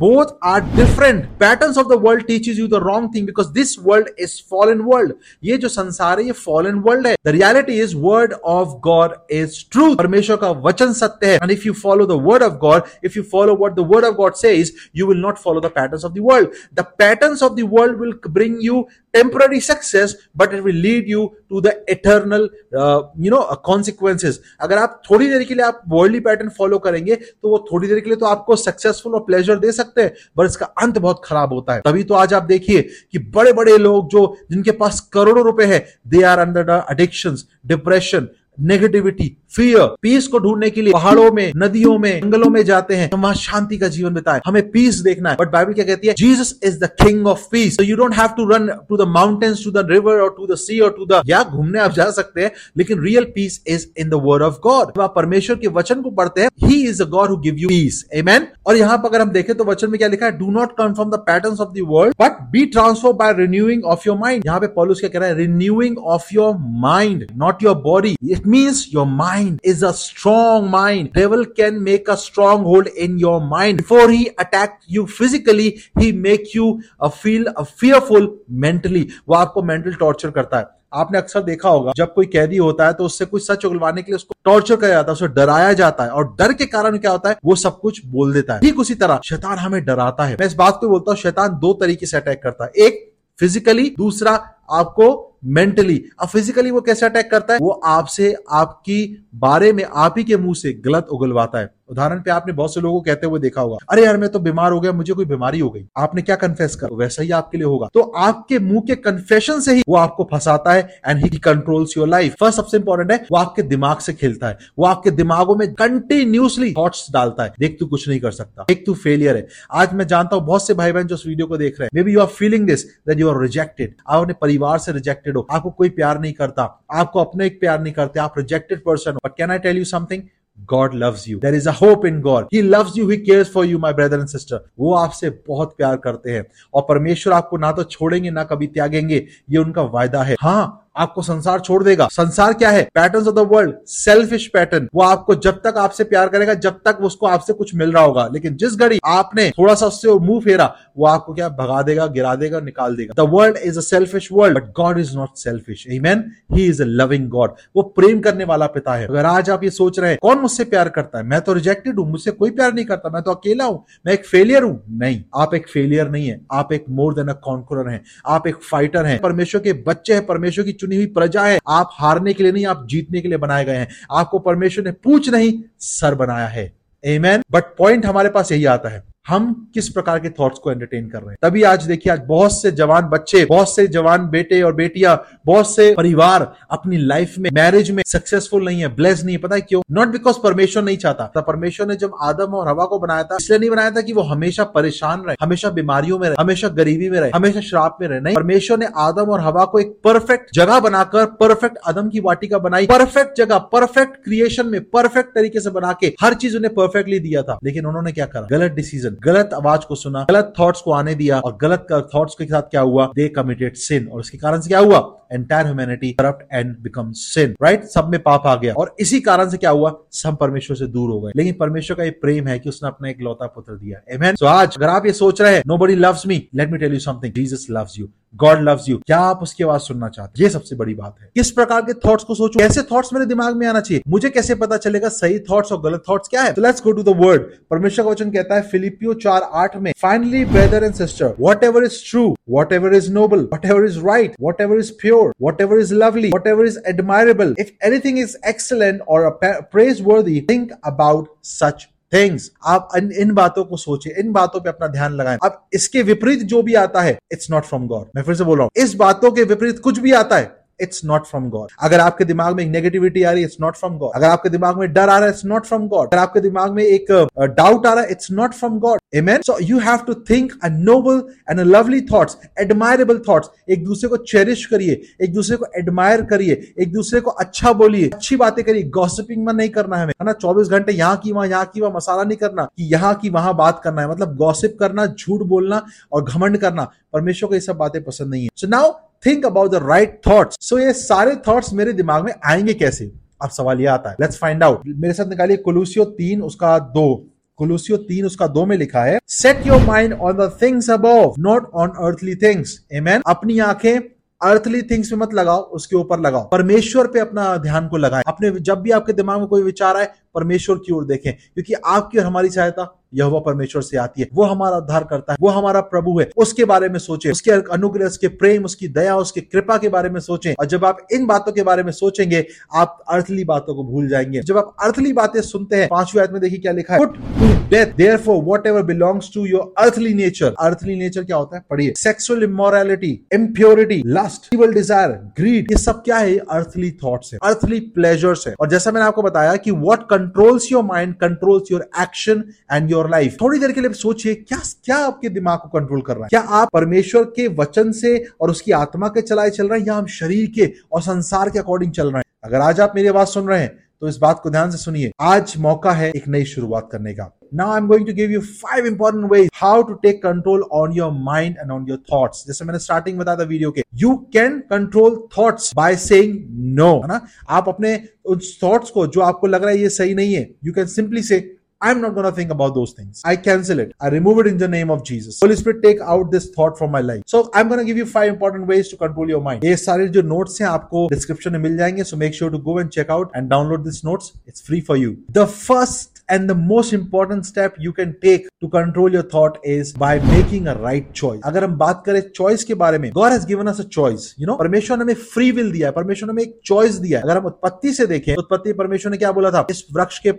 both 0.00 0.38
are 0.44 0.60
different 0.76 1.13
patterns 1.13 1.77
of 1.77 1.87
the 1.87 1.99
world 2.03 2.25
teaches 2.27 2.57
you 2.59 2.67
the 2.67 2.79
wrong 2.83 3.09
thing 3.15 3.25
because 3.25 3.47
this 3.53 3.75
world 3.79 4.07
is 4.19 4.33
fallen 4.49 4.79
world 4.83 5.13
ये 5.43 5.57
जो 5.57 5.67
संसार 5.69 6.19
है 6.19 6.25
ये 6.25 6.31
फॉलन 6.39 6.79
वर्ल्ड 6.87 7.07
है 7.07 7.15
the 7.25 7.29
reality 7.29 7.79
is 7.81 7.93
word 7.97 8.33
of 8.53 8.79
God 8.83 9.13
is 9.31 9.63
true 9.71 9.93
परमेश्वर 9.95 10.35
का 10.35 10.49
वचन 10.65 10.93
सत्य 10.93 11.27
है 11.27 11.35
and 11.35 11.51
if 11.51 11.65
you 11.65 11.73
follow 11.75 12.05
the 12.05 12.19
word 12.23 12.43
of 12.43 12.57
God 12.61 12.83
if 13.05 13.17
you 13.17 13.23
follow 13.31 13.57
what 13.61 13.73
the 13.73 13.85
word 13.93 14.05
of 14.05 14.15
God 14.15 14.33
says 14.35 14.73
you 14.95 15.07
will 15.07 15.21
not 15.21 15.37
follow 15.37 15.61
the 15.61 15.71
pattern 15.75 16.05
of 16.05 16.11
the 16.11 16.25
world 16.31 16.49
the 16.73 16.85
pattern 16.99 17.37
of 17.43 17.51
the 17.51 17.69
world 17.73 17.99
will 18.01 18.13
bring 18.29 18.57
you 18.61 18.87
temporary 19.16 19.60
success 19.60 20.14
but 20.40 20.54
it 20.54 20.62
will 20.64 20.80
lead 20.84 21.08
you 21.14 21.24
to 21.50 21.60
the 21.60 21.72
eternal 21.94 22.48
uh, 22.80 23.00
you 23.16 23.32
know 23.34 23.42
uh, 23.54 23.56
consequences. 23.68 24.38
अगर 24.60 24.78
आप 24.78 25.00
थोड़ी 25.10 25.28
देर 25.30 25.44
के 25.44 25.54
लिए 25.54 25.64
आप 25.64 25.82
worldly 25.88 26.20
pattern 26.20 26.48
follow 26.58 26.78
करेंगे 26.78 27.14
तो 27.14 27.48
वो 27.48 27.58
थोड़ी 27.72 27.88
देर 27.88 28.00
के 28.00 28.10
लिए 28.10 28.16
तो 28.16 28.26
आपको 28.26 28.56
सक्सेसफुल 28.56 29.14
और 29.14 29.24
प्लेजर 29.24 29.58
दे 29.58 29.72
सकते 29.72 30.02
हैं 30.02 30.12
पर 30.36 30.46
इसका 30.46 30.66
अंत 30.82 30.98
बहुत 30.98 31.22
खराब 31.24 31.52
होता 31.52 31.74
है। 31.74 31.80
तभी 31.86 32.04
तो 32.04 32.14
आज 32.14 32.34
आप 32.34 32.42
देखिए 32.42 32.82
कि 33.12 33.18
बड़े 33.36 33.52
बड़े 33.52 33.76
लोग 33.78 34.08
जो 34.10 34.26
जिनके 34.50 34.70
पास 34.80 35.00
करोड़ों 35.12 35.44
रुपए 35.44 35.64
है 35.64 35.84
they 36.06 36.22
are 36.22 36.38
under 36.38 36.82
addiction 36.90 37.36
depression 37.66 38.28
negativity 38.58 39.36
fear 39.56 39.86
peace 40.02 40.26
को 40.28 40.38
ढूँढने 40.38 40.68
के 40.70 40.82
लिए 40.82 40.92
पहाड़ों 40.92 41.30
में, 41.32 41.52
नदियों 41.56 41.98
में, 41.98 42.20
जंगलों 42.20 42.48
में 42.50 42.62
जाते 42.64 42.94
हैं। 42.96 43.10
वहाँ 43.14 43.34
शांति 43.34 43.76
का 43.78 43.88
जीवन 43.88 44.14
बिताए। 44.14 44.40
हमें 44.46 44.70
पीस 44.70 44.94
देखना 45.00 45.30
है। 45.30 45.36
बट 45.40 45.50
बाइबल 45.50 45.72
क्या 45.72 45.84
कहती 45.84 46.08
है? 46.08 46.14
Jesus 46.14 46.58
is 46.64 46.78
the 46.78 46.88
king 47.02 47.26
of 47.26 47.46
peace 47.52 47.76
you 47.80 47.96
don't 47.96 48.14
have 48.14 48.28
to 48.36 48.44
run 48.48 48.66
to 48.88 48.96
the 48.96 49.06
mountains 49.08 49.64
to 49.64 49.70
the 49.70 49.86
river 49.90 50.20
or 50.20 50.34
to 50.38 50.46
the 50.46 50.56
sea 50.56 50.78
or 50.80 50.90
to 50.98 51.06
the 51.06 51.20
या 51.26 51.42
घूमने 51.44 51.78
आप 51.80 51.92
जा 51.92 52.10
सकते 52.10 52.42
हैं, 52.42 52.50
लेकिन 52.76 53.02
real 53.02 53.24
peace 53.34 53.62
is 53.66 53.86
in 53.98 54.08
the 54.08 54.20
word 54.24 54.42
of 54.42 54.58
God 54.64 55.00
आप 55.00 55.12
परमेश्वर 55.16 55.56
के 55.56 55.68
वचन 55.70 56.02
को 56.02 56.10
पढ़ते 56.12 56.42
हैं 56.42 56.48
he 56.64 56.82
is 56.88 57.02
a 57.02 57.06
God 57.08 57.30
who 57.30 57.36
give 57.38 57.54
you 57.58 57.68
peace 57.68 58.04
amen 58.14 58.46
और 58.66 58.76
यहाँ 58.76 58.98
पर 58.98 59.08
अगर 59.08 59.20
हम 59.20 59.30
देखें 59.30 59.54
तो 59.56 59.64
वचन 59.64 59.90
में 59.90 59.98
क्या 59.98 60.08
लिखा 60.08 60.26
है? 60.26 60.32
Do 60.38 60.50
not 60.50 60.72
conform 60.78 61.10
the 61.10 61.22
pattern 61.26 61.56
of 61.60 61.72
the 61.74 61.86
world 61.88 62.14
but 62.20 62.42
be 62.52 62.64
transfer 62.66 63.12
by 63.14 63.32
renewing 63.38 63.84
of 63.84 64.08
your 64.08 64.18
mind 64.18 64.46
यहाँ 64.46 64.60
पे 64.60 64.66
पॉलुस 64.74 65.00
क्या 65.00 65.10
कह 65.10 65.18
रहा 65.18 65.28
है? 65.28 65.36
Renewing 65.36 65.98
of 65.98 66.28
your 66.32 66.54
mind 66.82 67.26
not 67.36 67.62
your 67.62 67.74
body 67.84 68.16
it 68.44 68.50
means 68.50 68.86
your 68.94 69.06
mind 69.06 69.58
is 69.64 69.84
a 69.84 69.92
strong 69.94 70.68
mind. 70.70 71.10
Devil 71.12 71.44
can 71.56 71.82
make 71.82 72.08
a 72.08 72.16
stronghold 72.16 72.86
in 72.98 73.18
your 73.18 73.40
mind. 73.46 73.82
Before 73.82 74.06
he 74.10 74.22
attack 74.38 74.78
you 74.88 75.06
physically, 75.08 75.66
he 76.00 76.12
make 76.12 76.54
you 76.54 76.68
uh, 77.00 77.10
feel 77.10 77.50
uh, 77.50 77.64
fearful 77.82 78.30
mentally. 78.64 79.04
वो 79.28 79.34
आपको 79.36 79.62
mental 79.72 79.98
torture 80.02 80.32
करता 80.32 80.58
है 80.58 80.72
आपने 80.92 81.18
अक्सर 81.18 81.42
देखा 81.42 81.68
होगा 81.68 81.92
जब 81.96 82.12
कोई 82.14 82.26
कैदी 82.26 82.56
होता 82.56 82.86
है 82.86 82.92
तो 82.94 83.04
उससे 83.04 83.24
कुछ 83.24 83.46
सच 83.46 83.64
उगलवाने 83.64 84.02
के 84.02 84.12
लिए 84.12 84.16
उसको 84.16 84.34
टॉर्चर 84.44 84.76
किया 84.76 84.90
जाता 84.90 85.12
है 85.12 85.12
उसे 85.12 85.28
डराया 85.34 85.72
जाता 85.80 86.04
है 86.04 86.10
और 86.10 86.28
डर 86.38 86.52
के 86.52 86.66
कारण 86.66 86.98
क्या 86.98 87.10
होता 87.10 87.28
है 87.28 87.36
वो 87.44 87.54
सब 87.56 87.80
कुछ 87.80 88.04
बोल 88.06 88.32
देता 88.34 88.54
है 88.54 88.60
ठीक 88.60 88.78
उसी 88.80 88.94
तरह 89.00 89.20
शैतान 89.24 89.58
हमें 89.58 89.84
डराता 89.84 90.24
है 90.24 90.36
मैं 90.40 90.46
इस 90.46 90.54
बात 90.54 90.78
को 90.80 90.88
बोलता 90.88 91.10
हूँ 91.10 91.18
शैतान 91.20 91.58
दो 91.58 91.72
तरीके 91.80 92.06
से 92.06 92.16
अटैक 92.16 92.42
करता 92.42 92.64
है 92.64 92.86
एक 92.86 93.02
फिजिकली 93.38 93.88
दूसरा 93.98 94.32
आपको 94.72 95.10
मेंटली 95.44 96.04
अब 96.20 96.28
फिजिकली 96.28 96.70
वो 96.70 96.80
कैसे 96.80 97.06
अटैक 97.06 97.30
करता 97.30 97.52
है? 97.52 97.58
वो 97.62 97.70
आपसे, 97.70 98.36
आपकी 98.50 99.28
बारे 99.34 99.72
में, 99.72 99.84
आप 99.84 100.14
ही 100.18 100.24
के 100.24 100.36
मुँह 100.36 100.54
से 100.54 100.72
गलत 100.72 101.06
उगलवाता 101.10 101.58
है। 101.58 101.73
उदाहरण 101.88 102.20
पे 102.20 102.30
आपने 102.30 102.52
बहुत 102.52 102.74
से 102.74 102.80
लोगों 102.80 103.00
को 103.00 103.04
कहते 103.04 103.26
हुए 103.26 103.40
देखा 103.40 103.60
होगा, 103.60 103.76
अरे 103.90 104.04
यार, 104.04 104.16
मैं 104.16 104.28
तो 104.28 104.38
बीमार 104.40 104.72
हो 104.72 104.80
गया, 104.80 104.92
मुझे 104.92 105.12
कोई 105.12 105.24
बीमारी 105.24 105.58
हो 105.60 105.70
गई। 105.70 105.84
आपने 105.96 106.22
क्या 106.22 106.36
कन्फेस 106.36 106.74
कर? 106.76 106.92
वैसा 106.94 107.22
ही 107.22 107.30
आपके 107.32 107.58
लिए 107.58 107.66
होगा। 107.66 107.88
तो 107.94 108.00
आपके 108.18 108.58
मुँह 108.60 108.82
के 108.86 108.94
कन्फेशन 108.96 109.60
से 109.60 109.74
ही 109.74 109.82
वो 109.88 109.96
आपको 109.96 110.28
फंसाता 110.32 110.72
है 110.72 111.00
and 111.06 111.24
he 111.24 111.38
controls 111.38 111.96
your 111.96 112.08
life 112.08 112.34
first 112.40 112.56
सबसे 112.56 112.76
इंपॉर्टेंट 112.76 113.12
है, 113.12 113.16
वो 113.32 113.38
आपके 113.38 113.62
दिमाग 113.64 113.98
से 113.98 114.12
खेलता 114.14 114.48
है। 114.48 114.58
वो 114.78 114.86
आपके 114.86 115.10
दिमागों 115.12 115.56
में 115.56 115.72
कंटिन्यूसली 115.74 116.72
थॉट्स 116.74 117.06
डालता 117.12 117.44
है। 117.44 117.52
देख, 117.60 117.76
तू 117.80 117.86
कुछ 117.86 118.08
नहीं 118.08 118.20
कर 118.20 118.30
सकता। 118.32 118.66
एक 118.70 118.84
तू 118.86 118.94
फेलियर 118.94 119.36
है। 119.36 119.46
आज 119.72 119.92
मैं 119.94 120.06
जानता 120.06 120.36
हूँ, 120.36 120.44
बहुत 120.46 120.66
से 120.66 120.74
भाई 120.74 120.92
बहन 120.92 121.06
जो 121.06 121.14
इस 121.14 121.26
वीडियो 121.26 121.46
को 121.46 121.56
देख 121.56 121.80
रहे 121.80 121.86
हैं 121.86 121.90
maybe 122.02 122.12
you 122.14 122.20
are 122.20 122.26
feeling 122.28 122.66
this 122.66 122.84
that 123.08 123.20
you 123.20 123.30
are 123.30 123.40
rejected 123.42 123.94
आप 124.08 124.22
अपने 124.22 124.34
परिवार 124.40 124.78
से 124.78 124.92
रिजेक्टेड 124.92 125.36
हो। 125.36 125.46
आपको 125.50 125.70
कोई 125.70 125.88
प्यार 125.90 126.20
नहीं 126.20 126.32
करता। 126.32 126.62
आपको 126.92 127.20
अपने 127.20 127.46
एक 127.46 127.60
प्यार 127.60 127.80
नहीं 127.82 127.92
करते। 127.92 128.20
आप 128.20 128.34
रिजेक्टेड 128.38 128.82
पर्सन 128.84 129.12
हो। 129.12 129.20
But 129.24 129.36
can 129.38 129.50
I 129.50 129.58
tell 129.58 129.78
you 129.78 129.84
something 129.86 130.22
God 130.58 130.94
loves 130.94 131.28
you 131.28 131.38
there 131.38 131.54
is 131.54 131.68
a 131.68 131.72
hope 131.72 132.06
in 132.06 132.20
God 132.20 132.46
he 132.54 132.62
loves 132.62 132.96
you 132.96 133.08
he 133.10 133.16
cares 133.16 133.52
for 133.52 133.66
you 133.66 133.78
my 133.78 133.92
brother 133.92 134.18
and 134.18 134.28
sister 134.28 134.64
वो 134.78 134.94
आपसे 134.94 135.30
बहुत 135.48 135.74
प्यार 135.76 135.96
करते 135.96 136.30
हैं। 136.30 136.44
और 136.74 136.86
परमेश्वर 136.88 137.32
आपको 137.32 137.56
ना 137.56 137.72
तो 137.72 137.84
छोड़ेंगे, 137.84 138.30
ना 138.30 138.44
कभी 138.44 138.66
त्यागेंगे। 138.66 139.26
ये 139.50 139.58
उनका 139.58 139.82
वायदा 139.82 140.22
है। 140.22 140.36
हाँ 140.40 140.80
आपको 140.96 141.22
संसार 141.22 141.60
छोड़ 141.60 141.82
देगा। 141.84 142.08
संसार 142.12 142.52
क्या 142.52 142.70
है? 142.70 142.82
Pattern 142.94 143.26
of 143.28 143.34
the 143.34 143.48
world 143.52 143.74
selfish 143.86 144.46
pattern 144.46 144.88
वो 144.94 145.02
आपको 145.02 145.34
जब 145.34 145.60
तक 145.60 145.74
आपसे 145.78 146.04
प्यार 146.04 146.28
करेगा, 146.28 146.54
जब 146.54 146.80
तक 146.84 146.98
उसको 147.00 147.26
आपसे 147.26 147.52
कुछ 147.52 147.74
मिल 147.74 147.92
रहा 147.92 148.02
होगा। 148.02 148.28
लेकिन 148.32 148.56
जिस 148.56 148.76
घड़ी 148.76 148.98
आपने 149.04 149.50
थोड़ा 149.50 149.74
सा 149.74 149.86
उससे 149.86 150.12
मुँह 150.20 150.40
फेरा, 150.40 150.74
वो 150.98 151.06
आपको 151.06 151.34
क्या? 151.34 151.48
भगा 151.48 151.80
देगा, 151.82 152.06
गिरा 152.06 152.34
देगा, 152.34 152.60
निकाल 152.60 152.96
देगा। 152.96 153.14
The 153.16 153.28
world 153.32 153.56
is 153.56 153.78
a 153.78 153.82
selfish 153.82 154.28
world 154.32 154.58
but 154.58 154.70
God 154.76 154.98
is 154.98 155.16
not 155.16 155.36
selfish 155.36 155.84
man 156.02 156.24
he 156.52 156.66
is 156.66 156.82
a 156.82 156.86
loving 156.86 157.28
God 157.28 157.52
वो 157.76 157.82
प्रेम 157.96 158.20
करने 158.20 158.44
वाला 158.44 158.66
पिता 158.66 158.94
है। 158.94 159.06
अगर 159.06 159.26
आज 159.26 159.50
आप 159.50 159.64
ये 159.64 159.70
सोच 159.70 159.98
रहे 159.98 160.10
हैं, 160.10 160.18
कौन 160.22 160.38
मुझसे 160.38 160.64
प्यार 160.64 160.88
करता 160.88 161.18
है? 161.18 161.24
मैं 161.24 161.40
तो 161.40 161.52
रिजेक्टेड 161.52 161.98
हूँ, 161.98 162.10
मुझसे 162.10 162.30
कोई 162.30 162.50
प्यार 162.50 162.72
नहीं 162.74 162.84
करता। 162.84 163.10
मैं 163.10 163.22
तो 163.22 163.30
अकेला 163.30 163.64
हूँ, 163.64 163.84
मैं 164.06 164.12
एक 164.12 164.26
फेलियर 164.26 164.62
हूँ। 164.62 164.82
नहीं, 164.90 165.22
आप 165.36 165.54
एक 165.54 165.68
फेलियर 165.68 166.08
नहीं 166.08 166.28
है। 166.28 166.40
आप 166.52 166.72
एक 166.72 166.84
मोर 166.90 167.14
देन 167.14 167.28
अ 167.28 167.32
कॉन्कुरर 167.44 167.88
है। 167.88 168.02
आप 168.26 168.46
एक 168.46 168.56
फाइटर 168.62 169.06
है। 169.06 169.18
परमेश्वर 169.18 169.60
के 169.60 169.72
बच्चे 169.86 170.14
हैं, 170.14 170.26
परमेश्वर 170.26 170.64
की 170.64 170.72
चुनी 170.84 170.96
हुई 170.96 171.06
प्रजा 171.06 171.44
है। 171.44 171.58
आप 171.68 171.90
हारने 171.92 172.32
के 172.34 172.42
लिए 172.42 172.52
नहीं, 172.52 172.66
आप 172.66 172.86
जीतने 172.86 173.20
के 173.20 173.28
लिए 173.28 173.38
बनाए 173.38 173.64
गए 173.64 173.76
हैं। 173.76 173.88
आपको 174.10 174.38
परमेश्वर 174.38 174.84
ने 174.84 174.92
पूछ 174.92 175.28
नहीं, 175.28 175.62
सर 175.78 176.14
बनाया 176.14 176.46
है। 176.46 176.72
एमेन 177.04 177.42
बट 177.50 177.64
पॉइंट 177.78 178.06
हमारे 178.06 178.28
पास 178.30 178.52
यही 178.52 178.64
आता 178.64 178.88
है। 178.88 179.13
हम 179.28 179.70
किस 179.74 179.88
प्रकार 179.88 180.18
के 180.18 180.28
थॉट्स 180.28 180.58
को 180.58 180.70
एंटरटेन 180.70 181.08
कर 181.08 181.18
रहे 181.18 181.30
हैं? 181.30 181.36
तभी 181.42 181.62
आज 181.62 181.84
देखिए, 181.84 182.12
आज 182.12 182.22
बहुत 182.26 182.62
से 182.62 182.70
जवान 182.70 183.04
बच्चे, 183.04 183.44
बहुत 183.44 183.74
से 183.76 183.86
जवान 183.86 184.28
बेटे 184.28 184.62
और 184.62 184.74
बेटियाँ, 184.74 185.24
बहुत 185.46 185.74
से 185.74 185.94
परिवार 185.94 186.54
अपनी 186.70 186.96
लाइफ 186.96 187.34
में 187.38 187.50
मैरिज 187.52 187.90
में 187.90 188.02
सक्सेसफुल 188.06 188.64
नहीं 188.64 188.80
है 188.80 188.88
ब्लेस 188.88 189.24
नहीं 189.24 189.36
है। 189.36 189.42
पता 189.42 189.54
है 189.54 189.60
क्यों? 189.60 189.82
नॉट 189.90 190.08
बिकॉज़ 190.08 190.36
परमेश्वर 190.42 190.82
नहीं 190.82 190.96
चाहता। 190.96 191.24
तो 191.34 191.42
परमेश्वर 191.42 191.86
ने 191.86 191.96
जब 191.96 192.12
आदम 192.22 192.54
और 192.54 192.68
हवा 192.68 192.84
को 192.84 192.98
बनाया 192.98 193.22
था, 193.22 193.36
इसलिए 193.40 193.58
नहीं 193.58 193.70
बनाया 193.70 193.90
था 193.90 194.00
कि 194.00 194.12
वो 194.12 194.22
हमेशा 194.22 194.64
परेशान 194.64 195.22
रहे, 195.22 195.36
हमेशा 195.40 195.70
बीमारियों 195.70 196.18
में 196.18 196.28
रहे, 196.28 196.36
हमेशा 196.40 196.68
गरीबी 196.68 197.10
में 197.10 197.20
रहे, 197.20 197.30
हमेशा 197.34 197.60
श्राप 197.60 197.98
में 198.00 198.08
रहे। 198.08 198.20
नहीं, 198.20 198.34
परमेश्वर 198.34 198.78
ने 198.78 198.88
आदम 198.96 199.22
और 199.22 199.40
हवा 199.40 199.64
को 199.64 199.78
एक 199.78 199.96
परफेक्ट 200.04 200.54
जगह 200.54 200.80
बनाकर 200.80 201.24
परफेक्ट 201.24 201.78
आदम 201.86 202.08
की 202.08 202.20
वाटिका 202.20 202.58
बनाई 202.58 202.86
परफेक्ट 202.86 203.36
जगह 203.36 203.58
परफेक्ट 203.58 204.16
क्रिएशन 204.24 204.66
में 204.66 204.80
परफेक्ट 204.84 205.34
तरीके 205.34 205.60
से 205.60 205.70
बना 205.70 205.92
के, 206.00 206.14
हर 206.20 206.34
चीज़ 206.34 206.56
उन्हें 206.56 206.74
परफेक्टली 206.74 207.18
दिया 207.18 207.42
था। 207.42 207.58
लेकिन 207.64 207.86
उन्होंने 207.86 208.12
क्या 208.12 208.26
करा? 208.26 208.46
गलत 208.50 208.72
डिसीज़न 208.72 209.13
गलत 209.24 209.50
आवाज़ 209.54 209.80
को 209.80 209.94
सुना, 209.94 210.24
गलत 210.30 210.52
थॉट्स 210.60 210.80
को 210.80 210.92
आने 210.92 211.14
दिया 211.14 211.40
और 211.40 211.56
गलत 211.60 211.86
थॉट्स 212.14 212.34
के 212.34 212.44
साथ 212.44 212.62
क्या 212.62 212.80
हुआ? 212.80 213.06
दे 213.06 213.28
कमिटेड 213.28 213.74
सिन 213.76 214.08
और 214.08 214.20
उसके 214.20 214.38
कारण 214.38 214.60
से 214.60 214.68
क्या 214.68 214.78
हुआ? 214.78 214.98
Entire 215.32 215.66
humanity 215.66 216.12
corrupt 216.12 216.54
and 216.54 216.76
become 216.80 217.12
sin 217.12 217.54
right 217.62 217.84
सब 217.84 218.08
में 218.08 218.22
पाप 218.22 218.46
आ 218.46 218.54
गया। 218.54 218.74
और 218.74 218.94
इसी 219.00 219.20
कारण 219.20 219.48
से 219.50 219.56
क्या 219.56 219.70
हुआ? 219.70 219.94
सब 220.12 220.36
परमेश्वर 220.36 220.76
से 220.76 220.86
दूर 220.86 221.10
हो 221.10 221.20
गए। 221.20 221.32
लेकिन 221.36 221.54
परमेश्वर 221.60 221.96
का 221.96 222.04
ये 222.04 222.10
प्रेम 222.10 222.46
है 222.46 222.58
कि 222.58 222.68
उसने 222.68 222.88
अपना 222.88 223.08
एक 223.08 223.20
लौता 223.20 223.46
पुत्र 223.46 223.72
दिया। 223.74 224.00
एमेन 224.14 224.36
सो 224.36 224.46
आज 224.46 224.76
अगर 224.76 224.88
आप 224.88 225.06
ये 225.06 225.12
सोच 225.12 225.40
रहे 225.40 225.54
हैं 225.54 225.62
nobody 225.78 225.94
loves 225.94 226.26
me 226.26 226.48
let 226.54 226.70
me 226.70 226.78
tell 226.78 226.92
you 226.92 227.00
something 227.00 227.32
Jesus 227.32 227.66
loves 227.70 227.98
you 227.98 228.08
God 228.34 228.60
loves 228.60 228.88
you 228.88 228.96
क्या 229.06 229.18
आप 229.20 229.42
उसकी 229.42 229.64
आवाज़ 229.64 229.82
सुनना 229.82 230.08
चाहते 230.08 230.38
हैं? 230.38 230.44
ये 230.44 230.52
सबसे 230.52 230.76
बड़ी 230.76 230.94
बात 230.94 231.16
है। 231.20 231.28
किस 231.34 231.50
प्रकार 231.50 231.82
के 231.82 231.92
थॉट्स 232.06 232.24
को 232.24 232.34
सोचो? 232.34 232.58
कैसे 232.58 232.82
थॉट्स 232.82 233.12
मेरे 233.14 233.26
दिमाग 233.26 233.56
में 233.56 233.66
आना 233.66 233.80
चाहिए? 233.80 234.02
मुझे 234.08 234.30
कैसे 234.30 234.54
पता 234.54 234.76
चलेगा 234.76 235.08
सही 235.10 235.38
थॉट्स 235.50 235.72
और 235.72 235.80
गलत 235.82 236.02
थॉट्स 236.08 236.28
क्या 236.28 236.42
है? 236.42 236.52
तो 236.52 236.62
let's 236.62 236.82
go 236.84 236.92
to 236.92 237.02
the 237.02 237.16
word 237.18 237.42
परमेश्वर 237.70 238.04
का 238.04 238.10
वचन 238.10 238.30
कहता 238.30 238.54
है 238.54 238.62
फिलिपियो 238.70 239.14
चार 239.24 239.48
आठ 239.54 239.76
में 239.76 239.92
finally 240.02 240.44
brother 240.44 240.84
and 240.84 240.94
sister 240.94 241.34
whatever 241.64 241.84
is 241.84 242.00
true 242.10 242.26
whatever 242.72 242.94
is 242.94 243.12
noble 243.12 243.48
whatever 243.66 243.84
is 243.84 243.98
right 244.06 244.34
whatever 244.60 244.78
is 244.78 244.92
pure 245.00 245.32
whatever 245.60 245.80
is 245.80 245.94
lovely 245.94 246.30
whatever 246.46 246.66
is 246.66 246.78
admirable 246.88 247.54
if 247.58 247.86
anything 247.86 248.18
is 248.18 248.36
excellent 248.48 249.00
और 249.08 249.30
praiseworthy 250.02 250.40
think 250.50 250.72
about 250.84 251.28
such 251.44 251.88
things 252.14 252.50
आप 252.66 252.88
इन, 252.96 253.10
इन 253.12 253.32
बातों 253.34 253.64
को 253.64 253.76
सोचे 253.76 254.14
इन 254.20 254.32
बातों 254.32 254.60
पे 254.60 254.68
अपना 254.68 254.86
ध्यान 254.88 255.12
लगाएँ। 255.12 255.38
अब 255.44 255.62
इसके 255.74 256.02
विपरीत 256.02 256.42
जो 256.44 256.62
भी 256.62 256.74
आता 256.76 257.00
है 257.00 257.18
इट्स 257.32 257.50
नॉट 257.50 257.64
फ्रॉम 257.64 257.86
गॉड 257.86 258.06
मैं 258.16 258.22
फिर 258.22 258.34
से 258.34 258.44
बोल 258.44 258.58
रहा 258.58 258.64
हूँ 258.64 258.84
इस 258.84 258.94
बातों 258.96 259.30
के 259.32 259.44
विपरीत 259.44 259.78
कुछ 259.78 259.98
भी 259.98 260.12
आता 260.14 260.36
है 260.36 260.52
इट्स 260.80 261.04
नॉट 261.04 261.26
फ्रॉम 261.26 261.48
गॉड 261.50 261.70
अगर 261.82 262.00
आपके 262.00 262.24
दिमाग 262.24 262.56
में 262.56 262.64
नेगेटिविटी 262.66 263.22
आ 263.22 263.30
रही 263.30 263.42
है 263.42 263.48
इट्स 263.48 263.60
नॉट 263.60 263.76
फ्रॉम 263.76 263.98
गॉड 263.98 264.16
अगर 264.16 264.28
आपके 264.28 264.48
दिमाग 264.48 264.78
में 264.78 264.92
डर 264.92 265.08
आ 265.08 265.18
रहा 265.18 265.24
है 265.24 265.30
इट्स 265.30 265.44
नॉट 265.44 265.66
फ्रॉम 265.66 265.88
गॉड 265.88 266.08
अगर 266.08 266.22
आपके 266.22 266.40
दिमाग 266.40 266.72
में 266.72 266.84
एक 266.84 267.12
डाउट 267.40 267.86
आ 267.86 267.92
रहा 267.94 268.04
है 268.04 268.10
it's 268.10 268.30
not 268.32 268.54
from 268.54 268.78
God 268.78 269.00
Amen. 269.14 269.42
So 269.44 269.58
you 269.60 269.78
have 269.78 270.04
to 270.06 270.14
think 270.28 270.54
a 270.62 270.68
noble 270.68 271.18
and 271.46 271.60
a 271.60 271.64
lovely 271.64 272.00
thoughts, 272.00 272.36
admirable 272.62 273.20
thoughts. 273.26 273.48
एक 273.70 273.84
दूसरे 273.84 274.08
को 274.08 274.16
चेरिश 274.16 274.64
करिए 274.66 275.00
एक 275.22 275.32
दूसरे 275.34 275.56
को 275.56 275.66
एडमायर 275.78 276.22
करिए 276.32 276.72
एक 276.82 276.92
दूसरे 276.92 277.20
को 277.20 277.30
अच्छा 277.44 277.72
बोलिए 277.72 278.08
अच्छी 278.08 278.36
बातें 278.36 278.62
करिए। 278.64 278.82
गॉसिपिंग 278.96 279.44
में 279.46 279.52
नहीं 279.52 279.68
करना 279.68 279.96
है 279.96 280.02
हमें 280.02 280.12
ना? 280.24 280.32
चौबीस 280.32 280.68
घंटे 280.68 280.92
यहाँ 280.92 281.16
की 281.24 281.32
वहाँ 281.32 281.46
यहाँ 281.48 281.70
की 281.74 281.80
वहाँ 281.80 281.92
मसाला 281.94 282.22
नहीं 282.24 282.38
करना 282.38 282.64
कि 282.64 282.84
यहाँ 282.92 283.14
की 283.22 283.30
वहाँ 283.30 283.54
बात 283.56 283.80
करना 283.84 284.02
है। 284.02 284.10
मतलब 284.10 284.36
गॉसिप 284.36 284.76
करना 284.80 285.06
झूठ 285.06 285.46
बोलना 285.48 285.82
और 286.12 286.24
घमंड 286.24 286.58
करना। 286.58 286.90
परमेश्वर 287.12 287.48
को 287.48 287.54
ये 287.54 287.60
सब 287.60 287.76
बातें 287.76 288.02
पसंद 288.04 288.30
नहीं 288.30 288.42
है। 288.42 288.48
So 288.56 288.66
now 288.66 288.92
think 289.26 289.46
about 289.46 289.70
the 289.70 289.74
right 289.74 290.20
thoughts 290.26 290.58
so 290.60 290.78
ये 290.78 290.92
सारे 290.92 291.36
थॉट्स 291.48 291.72
मेरे 291.72 291.92
दिमाग 291.92 292.24
में 292.24 292.32
आएँगे 292.44 292.74
कैसे? 292.74 293.12
अब 293.42 293.50
सवाल 293.50 293.80
ये 293.80 293.86
आता 293.86 294.10
है। 294.10 294.16
लेट्स 294.20 294.38
फाइंड 294.38 294.62
आउट 294.62 294.82
मेरे 294.86 295.14
साथ 295.14 295.26
निकालिए 295.26 295.56
कुलूसियो 295.56 296.04
तीन, 296.04 296.42
उसका 296.42 296.78
दो। 296.78 297.30
कुलूसियो 297.56 297.98
तीन, 297.98 298.26
उसका 298.26 298.46
दो 298.46 298.66
में 298.66 298.76
लिखा 298.76 299.02
है। 299.02 299.18
Set 299.28 299.66
your 299.66 299.82
mind 299.82 300.12
on 300.12 300.32
the 300.32 300.58
things 300.62 300.90
above 300.90 301.34
not 301.38 301.70
on 301.74 301.88
earthly 301.88 302.34
things 302.34 302.84
amen 302.92 303.22
अपनी 303.26 303.58
आँखें 303.58 304.00
अर्थली 304.42 304.82
थिंग्स 304.82 305.12
में 305.12 305.18
मत 305.18 305.34
लगाओ, 305.34 305.60
उसके 305.60 305.96
ऊपर 305.96 306.20
लगाओ। 306.20 306.48
परमेश्वर 306.48 307.06
पे 307.06 307.18
अपना 307.18 307.56
ध्यान 307.56 307.88
को 307.88 307.96
लगाए। 307.96 308.22
अपने 308.26 308.50
जब 308.50 308.78
भी 308.78 308.90
आपके 308.90 309.12
दिमाग 309.12 309.38
में 309.38 309.46
कोई 309.46 309.62
विचार 309.62 309.96
आए, 309.96 310.08
परमेश्वर 310.34 310.76
की 310.76 310.92
ओर 310.92 311.04
देखें। 311.04 311.32
क्योंकि 311.32 311.74
आपकी 311.74 312.18
और 312.18 312.24
हमारी 312.24 312.48
सहायता 312.48 313.03
यह 313.14 313.38
परमेश्वर 313.46 313.82
से 313.82 313.96
आती 313.96 314.22
है। 314.22 314.28
वो 314.34 314.44
हमारा 314.44 314.76
उद्धार 314.76 315.04
करता 315.04 315.32
है, 315.32 315.38
वो 315.40 315.48
हमारा 315.48 315.80
प्रभु 315.80 316.18
है। 316.20 316.30
उसके 316.36 316.64
बारे 316.64 316.88
में 316.88 316.98
सोचे, 316.98 317.30
उसके 317.30 317.50
अनुग्रह, 317.50 318.06
उसके 318.06 318.28
प्रेम, 318.28 318.64
उसकी 318.64 318.88
दया, 318.88 319.16
उसकी 319.16 319.40
कृपा 319.40 319.76
के 319.76 319.88
बारे 319.88 320.08
में 320.08 320.20
सोचे। 320.20 320.52
और 320.52 320.66
जब 320.66 320.84
आप 320.84 321.06
इन 321.12 321.26
बातों 321.26 321.52
के 321.52 321.62
बारे 321.62 321.82
में 321.82 321.92
सोचेंगे, 321.92 322.44
आप 322.74 322.98
अर्थली 323.10 323.44
बातों 323.44 323.74
को 323.74 323.84
भूल 323.84 324.08
जाएँगे। 324.08 324.40
जब 324.40 324.58
आप 324.58 324.74
अर्थली 324.82 325.12
बातें 325.12 325.40
सुनते 325.42 325.76
हैं, 325.76 325.88
पांचवी 325.88 326.20
आयत 326.20 326.32
में 326.32 326.40
देखिए 326.40 326.58
क्या 326.58 326.72
लिखा 326.72 326.94
है। 326.94 327.32
Death 327.70 327.94
therefore 328.16 328.62
ever 328.66 328.82
belongs 328.82 329.30
to 329.34 329.44
your 329.46 329.72
earthly 329.78 330.14
nature 330.14 330.54
earthly 330.60 330.96
nature 330.96 331.24
क्या 331.24 331.36
होता 331.36 331.56
है? 331.56 331.64
पढ़िए। 331.70 331.92
Sexual 331.96 332.42
immorality 332.42 333.10
impurity 333.34 334.02
lust 334.06 334.54
evil 334.54 334.72
desire 334.72 335.08
greed 335.36 335.72
ये 335.72 335.78
सब 335.78 336.02
क्या 336.02 336.16
है? 336.16 336.36
अर्थली 336.36 336.90
थॉट्स 337.04 337.32
है। 337.34 337.38
अर्थली 337.42 337.80
प्लेजर्स 337.94 338.46
है। 338.46 338.54
और 338.60 338.68
जैसा 338.68 338.90
मैंने 338.90 339.06
आपको 339.06 339.22
बताया 339.22 339.56
कि 339.56 339.70
what 339.70 340.02
controls 340.10 340.70
your 340.72 340.84
mind 340.84 341.14
controls 341.14 341.72
your 341.72 341.88
action 342.00 342.44
and 342.72 342.90
your 342.90 343.03
life 343.08 343.36
थोड़ी 343.40 343.58
देर 343.58 343.72
के 343.72 343.80
लिए 343.80 343.92
सोचिए, 343.94 344.34
क्या 344.34 344.58
क्या 344.84 344.96
आपके 344.96 345.28
दिमाग 345.28 345.58
को 345.58 345.68
कंट्रोल 345.70 346.00
कर 346.00 346.14
रहा 346.14 346.24
है? 346.24 346.28
क्या 346.28 346.40
आप 346.40 346.70
परमेश्वर 346.72 347.24
के 347.36 347.46
वचन 347.54 347.92
से 347.92 348.16
और 348.40 348.50
उसकी 348.50 348.72
आत्मा 348.74 349.08
के 349.08 349.20
चलाए 349.22 349.50
चल 349.50 349.68
रहे 349.68 349.80
हैं 349.80 349.86
या 349.86 349.94
हम 349.94 350.06
शरीर 350.14 350.50
के 350.54 350.72
और 350.92 351.02
संसार 351.02 351.50
के 351.50 351.58
अकॉर्डिंग 351.58 351.92
चल 351.92 352.06
रहे 352.06 352.18
हैं? 352.18 352.24
अगर 352.44 352.60
आज 352.60 352.80
आप 352.80 352.92
मेरी 352.96 353.08
आवाज़ 353.08 353.28
सुन 353.28 353.48
रहे 353.48 353.60
हैं 353.60 353.72
तो 354.00 354.08
इस 354.08 354.16
बात 354.18 354.40
को 354.42 354.50
ध्यान 354.50 354.70
से 354.70 354.76
सुनिए। 354.78 355.10
आज 355.20 355.54
मौका 355.58 355.92
है 355.92 356.10
एक 356.10 356.26
नई 356.28 356.44
शुरुआत 356.44 356.88
करने 356.92 357.12
का। 357.14 357.30
Now 357.54 357.70
I 357.70 357.78
am 357.78 357.86
going 357.88 358.06
to 358.06 358.12
give 358.12 358.30
you 358.30 358.40
five 358.40 358.86
important 358.86 359.30
way 359.32 359.42
how 359.54 359.82
to 359.82 359.94
take 359.94 360.22
control 360.22 360.62
on 360.72 360.92
your 360.92 361.12
mind 361.24 361.56
and 361.58 361.70
on 361.70 361.86
your 361.88 361.98
thoughts 362.12 362.44
जैसे 362.46 362.64
मैंने 362.64 362.78
स्टार्टिंग 362.78 363.18
बताया 363.18 363.38
था 363.38 363.44
वीडियो 363.44 363.70
के। 363.70 363.82
You 363.94 364.14
can 364.32 364.58
control 364.70 365.16
thoughts 365.38 365.72
by 365.76 365.96
saying 365.96 366.38
no 366.76 366.92
है 366.94 367.08
ना? 367.08 367.20
आप 367.48 367.68
अपने 367.68 367.98
उस 368.24 368.58
थॉट्स 368.62 368.90
को, 368.90 369.06
जो 369.06 369.20
आपको 369.20 369.46
लग 369.46 369.62
रहा 369.62 369.70
है 369.70 369.80
ये 369.80 369.88
सही 369.90 370.14
नहीं 370.14 370.34
है 370.34 370.48
यू 370.64 370.72
कैन 370.72 370.86
सिंपली 370.88 371.22
से 371.22 371.40
I'm 371.83 372.01
not 372.01 372.13
going 372.13 372.25
to 372.25 372.31
think 372.33 372.51
about 372.51 372.75
those 372.75 372.91
things. 372.91 373.21
I 373.23 373.37
cancel 373.37 373.79
it. 373.79 373.93
I 374.01 374.09
remove 374.09 374.39
it 374.39 374.47
in 374.47 374.57
the 374.57 374.67
name 374.67 374.89
of 374.89 375.01
Jesus. 375.05 375.39
Holy 375.39 375.55
Spirit, 375.55 375.81
take 375.81 376.01
out 376.01 376.29
this 376.29 376.49
thought 376.49 376.77
from 376.77 376.91
my 376.91 376.99
life. 376.99 377.23
So 377.25 377.49
I'm 377.53 377.69
going 377.69 377.79
to 377.79 377.85
give 377.85 377.95
you 377.95 378.05
five 378.05 378.27
important 378.27 378.67
ways 378.67 378.89
to 378.89 378.97
control 378.97 379.29
your 379.29 379.41
mind. 379.41 379.63
ये 379.63 379.75
सारे 379.77 380.07
जो 380.09 380.23
notes 380.23 380.59
हैं 380.61 380.67
आपको 380.67 381.07
description 381.13 381.51
में 381.53 381.59
मिल 381.59 381.77
जाएंगे. 381.77 382.03
So 382.03 382.17
make 382.17 382.33
sure 382.33 382.49
to 382.49 382.59
go 382.59 382.79
and 382.79 382.91
check 382.91 383.09
out 383.09 383.31
and 383.33 383.49
download 383.49 383.85
these 383.85 384.03
notes. 384.03 384.33
It's 384.45 384.59
free 384.59 384.81
for 384.81 384.97
you. 384.97 385.15
The 385.29 385.47
first 385.47 386.12
and 386.28 386.48
the 386.50 386.54
most 386.54 386.92
important 386.92 387.46
step 387.46 387.74
you 387.78 387.92
can 387.92 388.14
take 388.24 388.46
to 388.60 388.68
control 388.68 389.12
your 389.12 389.22
thought 389.34 389.58
is 389.64 389.92
by 389.92 390.12
making 390.20 390.68
a 390.68 390.74
right 390.76 391.12
choice. 391.12 391.40
अगर 391.44 391.64
हम 391.64 391.76
बात 391.78 392.02
करें 392.06 392.20
choice 392.36 392.64
के 392.64 392.74
बारे 392.74 392.98
में, 392.98 393.10
God 393.12 393.32
has 393.32 393.46
given 393.50 393.70
us 393.72 393.80
a 393.84 393.88
choice. 393.96 394.24
You 394.40 394.46
know, 394.48 394.58
परमेश्वर 394.58 394.96
ने 394.96 395.02
हमें 395.02 395.14
फ्री 395.14 395.50
विल 395.52 395.70
दिया 395.72 395.88
है, 395.88 395.92
परमेश्वर 395.92 396.26
ने 396.26 396.32
हमें 396.32 396.42
एक 396.42 396.58
चॉइस 396.64 396.94
दिया 396.94 397.18
है। 397.18 397.24
अगर 397.24 397.36
हम 397.36 397.46
उत्पत्ति 397.46 397.92
से 397.94 398.06
देखें, 398.06 398.34
उत्पत्ति 398.34 398.72
परमेश्वर 398.72 399.12
ने 399.12 399.16
क्या 399.16 399.32
बोला 399.32 399.50
था? 399.50 399.66
इस 399.70 399.84
वृक्ष 399.94 400.18
के 400.26 400.32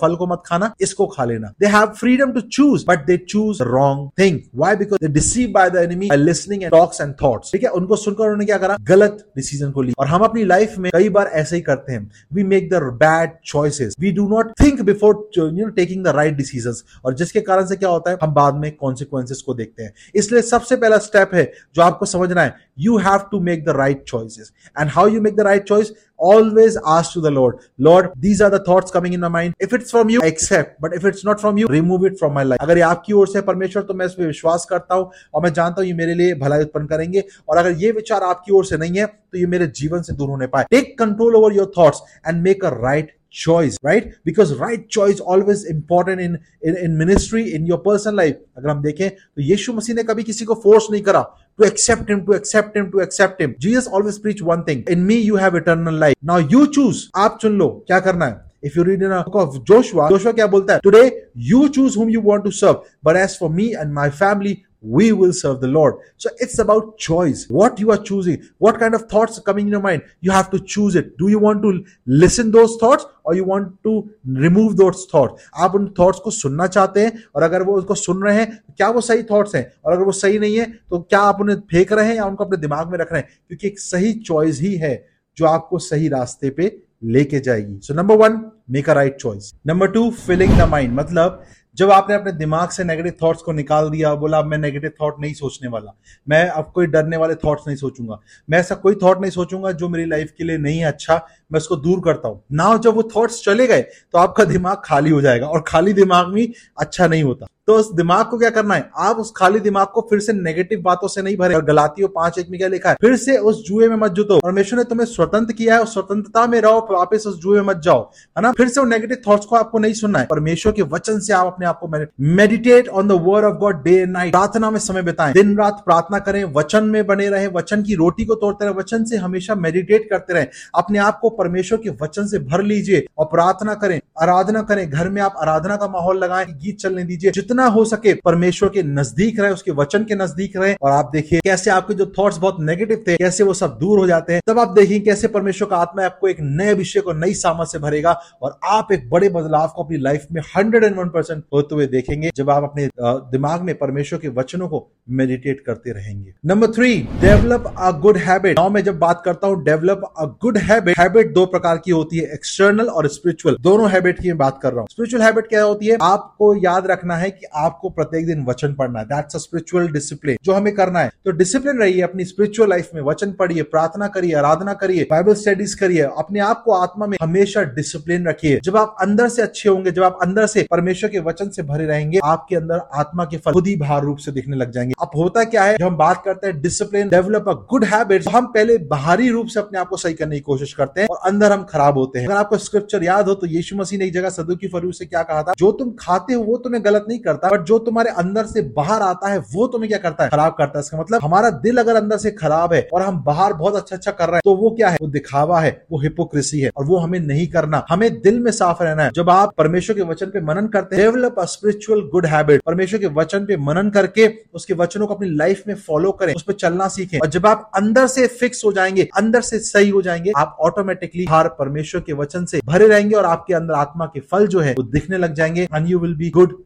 फल 0.00 0.14
को 0.18 0.26
मत 0.26 0.42
खाना, 0.46 0.72
इसको 0.80 1.06
खा 1.06 1.24
लेना। 1.24 1.52
They 1.60 1.66
have 1.66 1.86
freedom 2.00 2.32
to 2.32 2.40
choose 2.40 2.84
but 2.88 3.06
they 3.06 3.16
choose 3.16 3.62
wrong 3.62 4.10
thing 4.18 4.38
why 4.54 4.76
because 4.76 5.06
they 5.06 5.12
deceive 5.12 5.50
by 5.54 5.70
the 5.70 5.76
enemy 5.76 6.08
listening 6.14 6.62
and 6.62 6.70
talks 6.72 7.00
and 7.00 7.14
thoughts 7.22 7.52
ठीक 7.52 7.62
है? 7.62 7.70
उनको 7.70 7.96
सुनकर 7.96 8.24
उन्होंने 8.24 8.44
क्या 8.44 8.58
करा? 8.58 8.76
गलत 8.80 9.24
डिसीज़न 9.36 9.70
को 9.70 9.82
लिया। 9.82 10.02
और 10.02 10.08
हम 10.08 10.22
अपनी 10.24 10.44
लाइफ 10.44 10.78
में 10.78 10.90
कई 10.94 11.08
बार 11.08 11.26
ऐसे 11.34 11.56
ही 11.56 11.62
करते 11.62 11.92
हैं। 11.92 12.10
We 12.34 12.44
make 12.44 12.70
the 12.70 12.82
bad 13.02 13.30
choices 13.46 13.94
we 14.00 14.12
do 14.12 14.28
not 14.28 14.52
think 14.60 14.80
before 14.80 15.30
you 15.40 15.48
know 15.50 15.70
taking 15.72 16.04
the 16.04 16.16
right 16.16 16.36
decision 16.36 16.74
और 17.04 17.14
जिसके 17.14 17.40
कारण 17.40 17.66
से 17.66 17.76
क्या 17.76 17.88
होता 17.88 18.10
है, 18.10 18.18
हम 18.22 18.34
बाद 18.34 18.54
में 18.54 18.70
कॉन्सिक्वेंसेस 18.76 19.42
को 19.46 19.54
देखते 19.54 19.82
हैं। 19.82 19.92
इसलिए 20.14 20.42
सबसे 20.42 20.76
पहला 20.76 20.98
स्टेप 20.98 21.34
है 21.34 21.50
जो 21.74 21.82
आपको 21.82 22.06
समझना 22.06 22.42
है, 22.42 22.54
you 22.82 22.98
have 23.04 23.24
to 23.30 23.38
make 23.46 23.64
the 23.64 23.72
right 23.76 24.04
choices. 24.10 24.50
And 24.76 24.90
how 24.92 25.02
you 25.14 25.20
make 25.24 25.34
the 25.36 25.44
right 25.46 25.66
choice? 25.70 25.90
Always 26.28 26.78
ask 26.92 27.12
to 27.14 27.20
the 27.20 27.30
lord. 27.30 27.58
Lord, 27.78 28.08
these 28.22 28.40
are 28.40 28.48
the 28.54 28.60
thoughts 28.68 28.94
coming 28.94 29.16
in 29.16 29.20
my 29.20 29.30
mind. 29.34 29.54
If 29.66 29.74
it's 29.78 29.94
from 29.96 30.12
you, 30.14 30.22
accept. 30.28 30.80
But 30.80 30.94
if 30.98 31.04
it's 31.10 31.24
not 31.28 31.42
from 31.42 31.58
you, 31.62 31.68
remove 31.74 32.06
it 32.10 32.18
from 32.20 32.34
my 32.38 32.44
life. 32.48 32.62
अगर 32.62 32.78
ये 32.78 32.82
आपकी 32.88 33.12
ओर 33.12 33.28
से 33.28 33.40
परमेश्वर 33.50 33.82
तो 33.82 33.94
मैं 33.94 34.06
इस 34.06 34.12
पर 34.14 34.26
विश्वास 34.26 34.66
करता 34.70 34.94
हूँ 34.94 35.10
और 35.34 35.42
मैं 35.42 35.52
जानता 35.52 35.80
हूँ 35.80 35.88
ये 35.88 35.94
मेरे 35.94 36.14
लिए 36.14 36.34
भलाई 36.44 36.62
उत्पन्न 36.62 36.86
करेंगे। 36.86 37.24
और 37.48 37.58
अगर 37.58 37.76
ये 37.82 37.90
विचार 37.92 38.22
आपकी 38.22 38.52
ओर 38.52 38.64
से 38.66 38.76
नहीं 38.76 38.98
है 38.98 39.06
तो 39.06 39.38
ये 39.38 39.46
मेरे 39.46 39.66
जीवन 39.80 40.02
से 40.02 40.12
दूर 40.12 40.28
होने 40.28 40.46
पाए। 40.46 40.66
Take 40.70 40.98
control 40.98 41.36
over 41.36 41.56
your 41.56 41.72
thoughts 41.78 42.02
and 42.26 42.42
make 42.42 42.64
a 42.64 42.70
right 42.82 43.16
choice 43.31 43.77
right 43.83 44.13
because 44.23 44.53
right 44.55 44.87
choice 44.89 45.19
always 45.19 45.65
important 45.65 46.21
in 46.21 46.39
in, 46.61 46.77
in 46.77 46.97
ministry 46.97 47.53
in 47.53 47.65
your 47.65 47.77
personal 47.77 48.15
life 48.15 48.37
अगर 48.57 48.69
हम 48.69 48.81
देखें 48.81 49.09
तो 49.09 49.41
यीशु 49.41 49.73
मसीह 49.73 49.95
ने 49.95 50.03
कभी 50.03 50.23
किसी 50.23 50.45
को 50.45 50.55
फोर्स 50.63 50.87
नहीं 50.91 51.01
करा 51.09 51.25
to 51.59 51.65
accept 51.65 52.09
him 52.09 52.25
to 52.25 52.33
accept 52.39 52.75
him 52.77 52.91
to 52.91 53.03
accept 53.05 53.41
him 53.41 53.55
jesus 53.59 53.87
always 53.87 54.19
preach 54.25 54.41
one 54.41 54.63
thing 54.63 54.83
in 54.95 55.05
me 55.11 55.19
you 55.29 55.39
have 55.43 55.55
eternal 55.61 56.03
life 56.05 56.15
now 56.31 56.37
you 56.55 56.67
choose 56.77 57.07
आप 57.25 57.37
चुन 57.41 57.57
लो 57.57 57.69
क्या 57.87 57.99
करना 58.09 58.25
है 58.25 58.45
If 58.67 58.75
you 58.75 58.83
read 58.83 59.01
in 59.03 59.11
a 59.11 59.23
book 59.23 59.35
of 59.35 59.63
Joshua, 59.63 60.09
Joshua 60.09 60.33
क्या 60.33 60.45
बोलता 60.47 60.73
है? 60.73 60.81
Today 60.81 61.11
you 61.49 61.69
choose 61.69 61.95
whom 61.95 62.09
you 62.09 62.21
want 62.21 62.43
to 62.43 62.51
serve, 62.51 62.79
but 63.03 63.15
as 63.15 63.37
for 63.37 63.49
me 63.49 63.67
and 63.81 63.93
my 63.93 64.09
family, 64.09 64.53
we 64.82 65.12
will 65.12 65.32
serve 65.32 65.60
the 65.60 65.68
Lord. 65.68 65.94
So 66.16 66.30
it's 66.38 66.58
about 66.58 66.98
choice. 66.98 67.46
What 67.48 67.78
you 67.78 67.90
are 67.90 67.98
choosing, 67.98 68.42
what 68.58 68.78
kind 68.78 68.94
of 68.94 69.08
thoughts 69.08 69.38
are 69.38 69.42
coming 69.42 69.66
in 69.66 69.72
your 69.72 69.80
mind, 69.80 70.02
you 70.20 70.30
have 70.32 70.50
to 70.50 70.58
choose 70.58 70.96
it. 70.96 71.16
Do 71.16 71.28
you 71.28 71.38
want 71.38 71.62
to 71.62 71.84
listen 72.06 72.50
those 72.50 72.76
thoughts 72.76 73.06
or 73.24 73.34
you 73.34 73.44
want 73.44 73.82
to 73.84 74.10
remove 74.24 74.76
those 74.76 75.06
thoughts? 75.06 75.42
आप 75.54 75.74
उन 75.74 75.92
thoughts 75.94 76.20
को 76.24 76.30
सुनना 76.30 76.66
चाहते 76.66 77.04
हैं 77.04 77.22
और 77.34 77.42
अगर 77.42 77.62
वो 77.62 77.76
उसको 77.78 77.94
सुन 77.94 78.22
रहे 78.22 78.36
हैं 78.36 78.46
क्या 78.76 78.88
वो 78.90 79.00
सही 79.00 79.22
thoughts 79.30 79.54
हैं 79.54 79.66
और 79.84 79.92
अगर 79.92 80.04
वो 80.04 80.12
सही 80.12 80.38
नहीं 80.38 80.56
है 80.58 80.66
तो 80.90 80.98
क्या 81.00 81.20
आप 81.20 81.40
उन्हें 81.40 81.56
फेंक 81.72 81.92
रहे 81.92 82.08
हैं 82.08 82.14
या 82.16 82.24
उनको 82.24 82.44
अपने 82.44 82.56
दिमाग 82.60 82.90
में 82.92 82.98
रख 82.98 83.12
रहे 83.12 83.20
हैं 83.22 83.28
क्योंकि 83.48 83.66
एक 83.66 83.78
सही 83.80 84.12
चॉइस 84.20 84.60
ही 84.60 84.74
है 84.76 84.94
जो 85.36 85.46
आपको 85.46 85.78
सही 85.78 86.08
रास्ते 86.08 86.50
पे 86.50 86.76
लेके 87.04 87.40
जाएगी 87.40 87.78
so 87.82 87.94
number 87.94 88.16
one 88.16 88.40
make 88.70 88.90
a 88.90 88.92
right 88.94 89.16
choice 89.20 89.52
number 89.66 89.90
two 89.90 90.10
filling 90.26 90.52
the 90.58 90.68
mind 90.70 90.94
मतलब 90.98 91.42
जब 91.78 91.90
आपने 91.90 92.14
अपने 92.14 92.32
दिमाग 92.32 92.68
से 92.68 92.84
नेगेटिव 92.84 93.12
थॉट्स 93.22 93.42
को 93.42 93.52
निकाल 93.52 93.88
दिया, 93.90 94.14
बोला, 94.14 94.38
अब 94.38 94.46
मैं 94.46 94.58
नेगेटिव 94.58 94.90
थॉट 95.02 95.20
नहीं 95.20 95.34
सोचने 95.34 95.68
वाला। 95.68 95.94
मैं 96.28 96.46
अब 96.48 96.70
कोई 96.74 96.86
डरने 96.86 97.16
वाले 97.16 97.34
थॉट्स 97.34 97.66
नहीं 97.66 97.76
सोचूँगा। 97.76 98.18
मैं 98.50 98.58
ऐसा 98.58 98.74
कोई 98.74 98.94
थॉट 98.94 99.20
नहीं 99.20 99.30
सोचूँगा 99.30 99.72
जो 99.72 99.88
मेरी 99.88 100.04
लाइफ 100.06 100.32
के 100.38 100.44
लिए 100.44 100.58
नहीं 100.58 100.78
है 100.78 100.84
अच्छा। 100.84 101.14
मैं 101.52 101.58
उसको 101.58 101.76
दूर 101.76 102.00
करता 102.00 102.28
हूँ। 102.28 102.42
ना 102.52 102.76
जब 102.76 102.94
वो 102.94 103.02
थॉट्स 103.16 103.42
चले 103.44 103.66
गए 103.66 103.82
तो 103.82 104.18
आपका 104.18 104.44
दिमाग 104.44 104.82
खाली 104.84 105.10
हो 105.10 105.20
जाएगा 105.20 105.46
और 105.46 105.64
खाली 105.66 105.92
दिमाग 105.92 106.26
भी 106.26 106.52
अच्छा 106.80 107.06
नहीं 107.06 107.22
होता। 107.22 107.46
तो 107.66 107.74
उस 107.74 107.94
दिमाग 107.94 108.26
को 108.26 108.38
क्या 108.38 108.50
करना 108.50 108.74
है? 108.74 108.90
आप 108.96 109.16
उस 109.16 109.32
खाली 109.36 109.60
दिमाग 109.60 109.86
को 109.86 110.00
फिर 110.00 110.18
से 110.18 110.32
नेगेटिव 110.32 110.82
बातों 110.82 111.08
से 111.08 111.22
नहीं 111.22 111.36
भरे। 111.36 111.54
और 111.54 111.64
गलातियों 111.64 112.08
पाँच 112.08 112.38
एक 112.38 112.46
में 112.50 112.58
क्या 112.60 112.68
लिखा 112.68 112.90
है? 112.90 112.96
फिर 113.00 113.16
से 113.16 113.36
उस 113.38 113.64
जुए 113.66 113.88
में 113.88 113.96
मत 113.96 114.12
जुतो। 114.12 114.38
परमेश्वर 114.38 114.78
ने 114.78 114.84
तुम्हें 114.84 115.06
स्वतंत्र 115.06 115.52
किया 115.52 115.74
है, 115.74 115.82
उस 115.82 115.92
स्वतंत्रता 115.92 116.46
में 116.46 116.60
रहो, 116.60 116.88
वापस 116.90 117.24
उस 117.26 117.40
जुए 117.40 117.60
में 117.60 117.66
मत 117.66 117.76
जाओ। 117.76 118.10
है 118.38 118.42
ना? 118.42 118.52
फिर 118.52 118.68
से 118.68 118.84
नेगेटिव 118.84 119.16
थॉट्स 119.28 119.46
को 119.46 119.56
आपको 119.56 119.78
नहीं 119.78 119.92
सुनना 119.92 120.18
है। 120.18 120.26
परमेश्वर 120.30 120.72
के 120.72 120.82
वचन 120.82 121.20
से 121.20 121.32
आप 121.32 121.46
अपने 121.46 121.66
आप 121.66 121.78
को 121.78 122.06
meditate 122.20 122.88
on 122.88 123.08
the 123.08 123.12
word 123.12 123.44
of 123.44 123.54
God 123.54 123.82
day 123.82 123.94
and 123.94 124.12
night 124.12 124.32
प्रार्थना 124.32 124.70
में 124.70 124.78
समय 124.78 125.02
बिताएँ। 125.02 125.32
दिन 125.32 125.58
रात 125.58 125.82
प्रार्थना 125.86 126.18
करें, 126.18 126.44
वचन 126.44 126.84
में 126.84 127.06
बने 127.06 127.28
रहे, 127.28 127.46
वचन 127.46 127.82
की 127.82 127.94
रोटी 127.94 128.24
को 128.24 128.34
तोड़ते 128.34 128.64
रहे, 128.64 128.74
वचन 128.74 129.04
से 129.04 129.16
हमेशा 129.16 129.54
मेडिटेट 129.54 130.10
करते 130.10 130.34
रहे। 130.34 130.46
अपने 130.74 130.98
आप 130.98 131.18
को 131.18 131.30
परमेश्वर 131.30 131.78
के 131.78 131.90
वचन 131.90 132.26
से 132.26 132.38
भर 132.38 132.62
लीजिए। 132.62 133.06
और 133.18 133.26
प्रार्थना 133.26 133.74
करें, 133.74 134.00
आराधना 134.20 134.62
करें। 134.62 134.90
घर 134.90 135.08
में 135.08 135.22
आप 135.22 135.34
आराधना 135.38 135.76
का 135.76 135.88
माहौल 135.88 136.18
लगाए, 136.18 136.44
गीत 136.44 136.78
चलने 136.78 137.04
दीजिए। 137.04 137.30
जितना 137.30 137.51
हो 137.68 137.84
सके 137.84 138.12
परमेश्वर 138.24 138.68
के 138.68 138.82
नज़दीक 138.84 139.40
रहे, 139.40 139.52
उसके 139.52 139.70
वचन 139.72 140.04
के 140.04 140.14
नज़दीक 140.14 140.56
रहे 140.56 140.74
और 140.74 140.92
आप 140.92 141.10
देखिए 141.12 141.40
कैसे 141.40 141.70
आपके 141.70 141.94
जो 141.94 142.06
थॉट्स 142.18 142.38
बहुत 142.38 142.56
नेगेटिव 142.60 143.04
थे, 143.08 143.16
कैसे 143.16 143.44
वो 143.44 143.54
सब 143.54 143.76
दूर 143.78 143.98
हो 143.98 144.06
जाते 144.06 144.32
हैं। 144.32 144.42
तब 144.46 144.58
आप 144.58 144.68
देखिए 144.70 145.00
कैसे 145.00 145.28
परमेश्वर 145.30 145.68
का 145.68 145.76
आत्मा 145.78 146.04
आपको 146.04 146.28
एक 146.28 146.36
नए 146.40 146.74
विषय 146.74 147.00
को 147.00 147.12
नई 147.14 147.34
सामत 147.34 147.68
से 147.68 147.78
भरेगा 147.78 148.12
और 148.42 148.58
आप 148.68 148.92
एक 148.92 149.08
बड़े 149.10 149.28
बदलाव 149.30 149.68
को 149.68 149.82
अपनी 149.84 149.98
लाइफ 149.98 150.26
में 150.32 150.40
हंड्रेड 150.56 150.84
एंड 150.84 150.98
वन 150.98 151.08
परसेंट 151.08 151.42
होते 151.54 151.74
हुए 151.74 151.86
देखेंगे 151.88 152.30
जब 152.36 152.50
आप 152.50 152.64
अपने 152.64 152.88
दिमाग 153.32 153.62
में 153.62 153.74
परमेश्वर 153.78 154.18
के 154.18 154.28
वचनों 154.32 154.68
को 154.68 154.86
मेडिटेट 155.10 155.62
करते 155.66 155.92
रहेंगे। 155.92 156.32
Number 156.46 156.72
three 156.72 156.96
develop 157.20 157.72
a 157.78 157.90
good 158.00 158.16
habit 158.18 158.58
now 158.58 158.70
मैं 158.70 158.82
जब 158.84 158.98
बात 158.98 159.22
करता 159.24 159.46
हूँ 159.46 159.62
develop 159.64 160.02
a 160.18 160.24
good 160.42 160.58
habit 160.60 160.98
habit 160.98 161.32
दो 161.34 161.44
प्रकार 161.46 161.78
की 161.84 161.90
होती 161.90 162.18
है 162.18 162.32
एक्सटर्नल 162.34 162.88
और 162.88 163.08
स्पिरिचुअल 163.10 163.56
दोनों 163.62 163.90
हैबिट 163.90 164.20
की 164.20 164.28
मैं 164.28 164.38
बात 164.38 164.58
कर 164.62 164.72
रहा 164.72 164.80
हूँ। 164.80 164.88
स्पिरिचुअल 164.90 165.22
हैबिट 165.22 165.46
क्या 165.48 165.62
होती 165.62 165.86
है? 165.86 165.96
आपको 166.02 166.54
याद 166.56 166.86
रखना 166.86 167.16
है 167.16 167.30
कि 167.30 167.41
आपको 167.54 167.88
प्रत्येक 167.90 168.26
दिन 168.26 168.44
वचन 168.44 168.74
पढ़ना 168.74 168.98
है। 168.98 169.04
दैट्स 169.04 169.34
अ 169.34 169.38
स्पिरिचुअल 169.38 169.88
डिसिप्लिन 169.88 170.36
जो 170.44 170.52
हमें 170.52 170.74
करना 170.74 171.00
है। 171.00 171.10
तो 171.24 171.30
डिसिप्लिन 171.30 171.78
रहिए 171.78 172.00
अपनी 172.00 172.24
स्पिरिचुअल 172.24 172.68
लाइफ 172.70 172.90
में। 172.94 173.02
वचन 173.02 173.32
पढ़िए, 173.32 173.62
प्रार्थना 173.62 174.08
करिए, 174.08 174.34
आराधना 174.34 174.72
करिए 174.74 175.06
बाइबल 175.10 175.34
स्टडीज़ 175.34 175.76
करिए। 175.76 176.00
अपने 176.02 176.40
आप 176.40 176.62
को 176.62 176.72
आत्मा 176.72 177.06
में 177.06 177.18
हमेशा 177.22 177.62
डिसिप्लिन 177.62 178.26
रखिए। 178.28 178.60
जब 178.64 178.76
आप 178.76 178.96
अंदर 179.00 179.28
से 179.28 179.42
अच्छे 179.42 179.68
होंगे, 179.68 179.90
जब 179.90 180.02
आप 180.02 180.18
अंदर 180.22 180.46
से 180.46 180.66
परमेश्वर 180.70 181.10
के 181.10 181.18
वचन 181.18 181.48
से 181.48 181.62
भरे 181.62 181.86
रहेंगे, 181.86 182.20
आपके 182.24 182.56
अंदर 182.56 182.80
आत्मा 182.94 183.24
के 183.24 183.36
फल 183.36 183.52
खुद 183.52 183.66
ही 183.66 183.76
भार 183.76 184.02
रूप 184.02 184.18
से 184.18 184.32
दिखने 184.32 184.56
लग 184.56 184.70
जाएँगे। 184.70 184.94
अब 185.00 185.10
होता 185.16 185.44
क्या 185.44 185.64
है? 185.64 185.76
जब 185.78 185.86
हम 185.86 185.96
बात 185.96 186.22
करते 186.24 186.46
हैं 186.46 186.60
discipline 186.62 187.08
develop 187.08 187.48
a 187.48 187.52
good 187.52 187.84
habit 187.84 188.28
हम 188.28 188.46
पहले 188.46 188.78
बाहरी 188.78 189.28
रूप 189.28 189.46
से 189.46 189.60
अपने 189.60 189.78
आप 189.78 189.88
को 189.88 189.96
सही 189.96 190.14
करने 190.14 190.34
की 190.34 190.40
कोशिश 190.40 190.72
करते 190.72 191.00
हैं 191.00 191.08
और 191.08 191.18
अंदर 191.24 191.52
हम 191.52 191.64
खराब 191.64 191.98
होते 191.98 192.18
हैं। 192.18 192.26
अगर 192.26 192.36
आपको 192.36 192.56
स्क्रिप्चर 192.56 193.04
याद 193.04 193.28
हो 193.28 193.34
तो 193.34 193.46
यीशु 193.46 193.76
मसीह 193.76 193.98
ने 193.98 194.06
एक 194.06 194.12
जगह 194.12 194.30
सदु 194.30 194.56
की 194.56 194.68
फरू 194.68 194.92
से 194.92 195.06
क्या 195.06 195.22
कहा 195.22 195.42
था? 195.42 195.52
जो 195.58 195.72
तुम 195.72 195.90
खाते 196.00 196.34
हो, 196.34 196.42
वो 196.42 196.56
तुम्हें 196.56 196.84
गलत 196.84 197.04
नहीं 197.08 197.18
करता 197.32 197.48
है 197.48 197.52
बट 197.52 197.64
जो 197.64 197.78
तुम्हारे 197.80 198.10
अंदर 198.18 198.46
से 198.46 198.62
बाहर 198.76 199.02
आता 199.02 199.28
है, 199.28 199.38
वो 199.38 199.66
तुम्हें 199.66 199.88
क्या 199.88 199.98
करता 199.98 200.24
है? 200.24 200.30
खराब 200.30 200.54
करता 200.58 200.78
है। 200.78 200.80
इसका 200.80 200.98
मतलब 201.00 201.20
हमारा 201.22 201.50
दिल 201.62 201.76
अगर 201.78 201.96
अंदर 201.96 202.16
से 202.16 202.30
खराब 202.32 202.72
है 202.72 202.88
और 202.92 203.02
हम 203.02 203.22
बाहर 203.24 203.52
बहुत 203.54 203.76
अच्छा 203.76 203.96
अच्छा 203.96 204.10
कर 204.10 204.26
रहे 204.26 204.36
हैं 204.36 204.42
तो 204.44 204.54
वो 204.56 204.70
क्या 204.70 204.88
है? 204.88 204.98
वो 205.02 205.08
दिखावा 205.08 205.60
है, 205.60 205.70
वो 205.92 206.00
हिपोक्रेसी 206.00 206.60
है, 206.60 206.70
और 206.76 206.84
वो 206.84 206.96
हमें 206.96 207.18
नहीं 207.20 207.46
करना। 207.46 207.84
हमें 207.88 208.20
दिल 208.20 208.38
में 208.40 208.50
साफ़ 208.52 208.82
रहना 208.82 209.02
है। 209.02 209.10
जब 209.14 209.30
आप 209.30 209.52
परमेश्वर 209.58 209.96
के 209.96 210.02
वचन 210.02 210.26
पे 210.26 210.40
मनन 210.40 210.66
करते 210.66 210.96
हैं 210.96 211.04
develop 211.04 211.38
a 211.38 211.44
spiritual 211.46 212.00
good 212.12 212.26
habit 212.26 212.62
परमेश्वर 212.62 213.00
के 213.00 213.06
वचन 213.14 213.46
पे 213.46 213.56
मनन 213.56 213.90
करके, 213.90 214.28
उसके 214.54 214.74
वचनों 214.74 215.06
को 215.06 215.14
अपनी 215.14 215.28
लाइफ 215.30 215.62
में 215.68 215.74
फॉलो 215.76 216.12
करें, 216.12 216.34
उस 216.34 216.42
पर 216.42 216.52
चलना 216.52 216.88
सीखें। 216.88 217.18
और 217.18 217.28
जब 217.28 217.46
आप 217.46 217.70
अंदर 217.76 218.06
से 218.06 218.26
फिक्स 218.26 218.64
हो 218.64 218.72
जाएँगे, 218.72 219.08
अंदर 219.16 219.40
से 219.40 219.58
सही 219.60 219.90
हो 219.90 220.02
जाएँगे, 220.02 220.32
आप 220.36 220.56
ऑटोमेटिकली 220.60 221.26
हर 221.30 221.48
परमेश्वर 221.58 222.00
के 222.00 222.12
वचन 222.12 222.44
से 222.44 222.60
भरे 222.66 222.86
रहेंगे 222.86 223.16
और 223.16 223.24
आपके 223.24 223.54
अंदर 223.54 223.74
आत्मा 223.74 224.06
के 224.06 224.20
फल 224.20 224.46
जो 224.46 224.60
है, 224.60 224.72
वो 224.72 224.82
दिखने 224.82 225.18
लग 225.18 225.34
जाएँगे 225.34 225.68
and 225.74 225.88
you 225.88 225.98
will 225.98 226.14
be 226.14 226.30
good 226.30 226.56